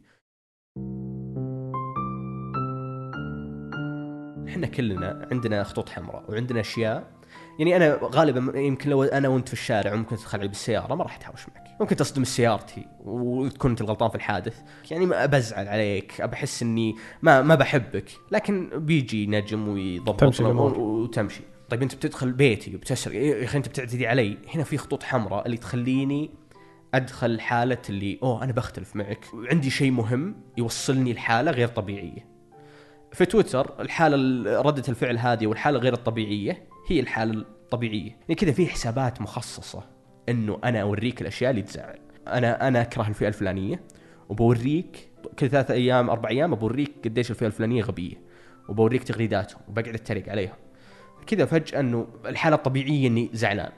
إحنا 4.48 4.68
كلنا 4.68 5.28
عندنا 5.32 5.64
خطوط 5.64 5.90
حمراء 5.90 6.32
وعندنا 6.32 6.60
أشياء 6.60 7.12
يعني 7.60 7.76
أنا 7.76 8.00
غالبا 8.04 8.60
يمكن 8.60 8.90
لو 8.90 9.04
أنا 9.04 9.28
وأنت 9.28 9.48
في 9.48 9.54
الشارع 9.54 9.94
وممكن 9.94 10.16
تدخل 10.16 10.40
علي 10.40 10.48
بالسيارة 10.48 10.96
ما 10.96 11.04
راح 11.04 11.16
اتهاوش 11.16 11.42
معك. 11.50 11.64
ممكن 11.80 11.96
تصدم 11.96 12.24
سيارتي 12.24 12.86
وتكون 13.06 13.72
أنت 13.72 13.82
الغلطان 13.82 14.10
في 14.10 14.16
الحادث. 14.16 14.58
يعني 14.92 15.06
ما 15.06 15.26
بزعل 15.26 15.68
عليك 15.68 16.22
بحس 16.22 16.62
إني 16.64 16.96
ما 17.22 17.42
ما 17.42 17.56
بحبك. 17.56 18.12
لكن 18.32 18.70
بيجي 18.74 19.28
نجم 19.28 19.68
ويضبط 19.68 20.40
وتمشي. 20.42 21.42
طيب 21.70 21.82
أنت 21.82 21.96
بتدخل 21.96 22.32
بيتي 22.32 22.76
وبتسرق. 22.76 23.16
يا 23.16 23.44
أخي 23.44 23.58
أنت 23.58 23.68
بتعتدي 23.68 24.08
علي. 24.08 24.38
هنا 24.56 24.64
في 24.64 24.78
خطوط 24.78 25.04
حمراء 25.04 25.46
اللي 25.46 25.58
تخليني 25.58 26.30
أدخل 26.94 27.40
حالة 27.40 27.78
اللي 27.90 28.20
أوه 28.24 28.44
أنا 28.44 28.52
بختلف 28.52 28.96
معك. 28.96 29.26
وعندي 29.34 29.70
شيء 29.70 29.92
مهم 29.92 30.36
يوصلني 30.58 31.14
لحالة 31.14 31.52
غير 31.52 31.68
طبيعية. 31.68 32.34
في 33.12 33.26
تويتر 33.26 33.74
الحالة 33.80 34.16
ال- 34.16 34.66
ردة 34.66 34.84
الفعل 34.90 35.18
هذه 35.18 35.48
والحالة 35.48 35.80
غير 35.80 35.94
الطبيعية 35.94 36.73
هي 36.88 37.00
الحالة 37.00 37.34
الطبيعية. 37.34 38.10
يعني 38.10 38.36
كذا 38.36 38.52
في 38.52 38.68
حسابات 38.68 39.22
مخصصة 39.22 39.84
إنه 40.30 40.60
أنا 40.64 40.82
أوريك 40.82 41.22
الأشياء 41.22 41.52
اللي 41.52 41.62
تزعل. 41.62 42.00
أنا 42.28 42.68
أنا 42.68 42.82
أكره 42.82 43.08
الفئة 43.08 43.28
الفلانية 43.28 43.82
وبوريك 44.30 45.10
كل 45.40 45.50
ثلاث 45.50 45.72
أيام 45.72 46.10
أربع 46.10 46.30
أيام 46.30 46.56
بوريك 46.56 46.92
قديش 47.06 47.32
الفئة 47.32 47.48
الفلانية 47.48 47.84
غبية 47.84 48.16
وبوريك 48.70 49.04
تغريداتهم 49.04 49.62
وبقعد 49.68 49.96
أتريق 49.96 50.30
عليهم. 50.30 50.56
كذا 51.28 51.46
فجأة 51.46 51.80
إنه 51.80 52.08
الحالة 52.26 52.56
الطبيعية 52.56 53.08
إني 53.08 53.30
زعلان. 53.34 53.72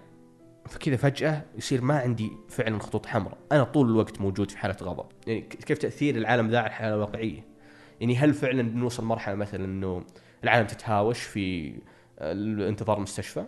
فكذا 0.65 0.96
فجأة 0.96 1.41
يصير 1.58 1.82
ما 1.82 2.00
عندي 2.00 2.32
فعلا 2.50 2.80
خطوط 2.80 3.06
حمراء، 3.06 3.38
أنا 3.52 3.63
طول 3.63 3.89
الوقت 3.89 4.22
موجود 4.22 4.52
في 4.52 4.58
حالة 4.58 4.76
غضب، 4.82 5.06
يعني 5.28 5.41
كيف 5.41 5.78
تأثير 5.78 6.15
العالم 6.15 6.50
ذا 6.50 6.58
على 6.58 6.68
الحالة 6.68 6.96
الواقعية؟ 6.96 7.46
يعني 8.00 8.18
هل 8.18 8.34
فعلا 8.34 8.62
بنوصل 8.62 9.06
مرحلة 9.06 9.36
مثلا 9.36 9.65
إنه 9.65 10.04
العالم 10.44 10.68
تتهاوش 10.68 11.20
في 11.20 11.76
انتظار 12.19 12.97
المستشفى؟ 12.97 13.45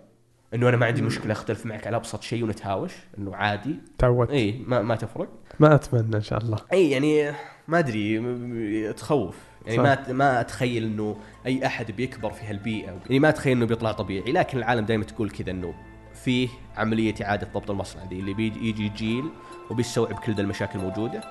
إنه 0.54 0.70
أنا 0.70 0.78
ما 0.78 0.86
عندي 0.86 1.02
مشكلة 1.02 1.32
أختلف 1.32 1.66
معك 1.66 1.88
على 1.88 1.96
أبسط 1.96 2.22
شيء 2.22 2.44
ونتهاوش، 2.44 2.94
إنه 3.18 3.36
عادي، 3.36 3.76
تعودت. 3.98 4.32
إي 4.32 4.64
ما 4.68 4.82
ما 4.82 4.96
تفرق، 4.96 5.30
ما 5.60 5.76
أتمنى 5.76 6.16
إن 6.16 6.22
شاء 6.22 6.40
الله. 6.40 6.58
اي 6.74 6.92
يعني 6.92 7.32
ما 7.68 7.80
أدري 7.80 8.94
تخوف. 8.94 9.38
يعني 9.66 9.78
صح. 9.78 9.84
ما 9.84 10.14
ما 10.14 10.42
أتخيل 10.42 10.84
إنه 10.84 11.18
أي 11.46 11.66
أحد 11.66 11.92
بيكبر 11.92 12.32
في 12.32 12.46
هالبيئة. 12.46 12.92
يعني 13.06 13.20
ما 13.20 13.30
أتخيل 13.30 13.58
إنه 13.58 13.66
بيطلع 13.66 13.92
طبيعي 13.92 14.32
لكن 14.32 14.58
العالم 14.58 14.86
دائما 14.86 15.04
تقول 15.04 15.30
كذا 15.30 15.52
إنه 15.52 15.74
فيه 16.14 16.50
عملية 16.78 17.16
إعادة 17.22 17.48
ضبط 17.54 17.72
المصنع 17.72 18.04
دي 18.04 18.20
اللي 18.20 18.34
بيجي 18.34 18.70
يجي 18.70 18.90
جيل 18.90 19.26
وبيستوعب 19.70 20.20
كل 20.20 20.34
ذا 20.34 20.42
المشاكل 20.42 20.80
الموجودة 20.80 21.22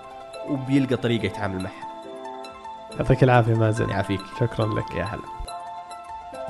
وبيلقى 0.48 0.96
طريقة 0.96 1.24
يتعامل 1.24 1.62
معها. 1.62 2.02
يعطيك 2.98 3.24
العافية 3.24 3.54
مازن. 3.54 3.88
يعافيك. 3.88 4.20
شكرا 4.40 4.74
لك. 4.74 4.94
يا 4.94 5.04
هلا. 5.04 5.35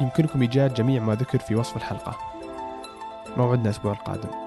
يمكنكم 0.00 0.40
إيجاد 0.42 0.74
جميع 0.74 1.02
ما 1.02 1.14
ذكر 1.14 1.38
في 1.38 1.54
وصف 1.54 1.76
الحلقة. 1.76 2.18
موعدنا 3.36 3.64
الأسبوع 3.64 3.92
القادم. 3.92 4.45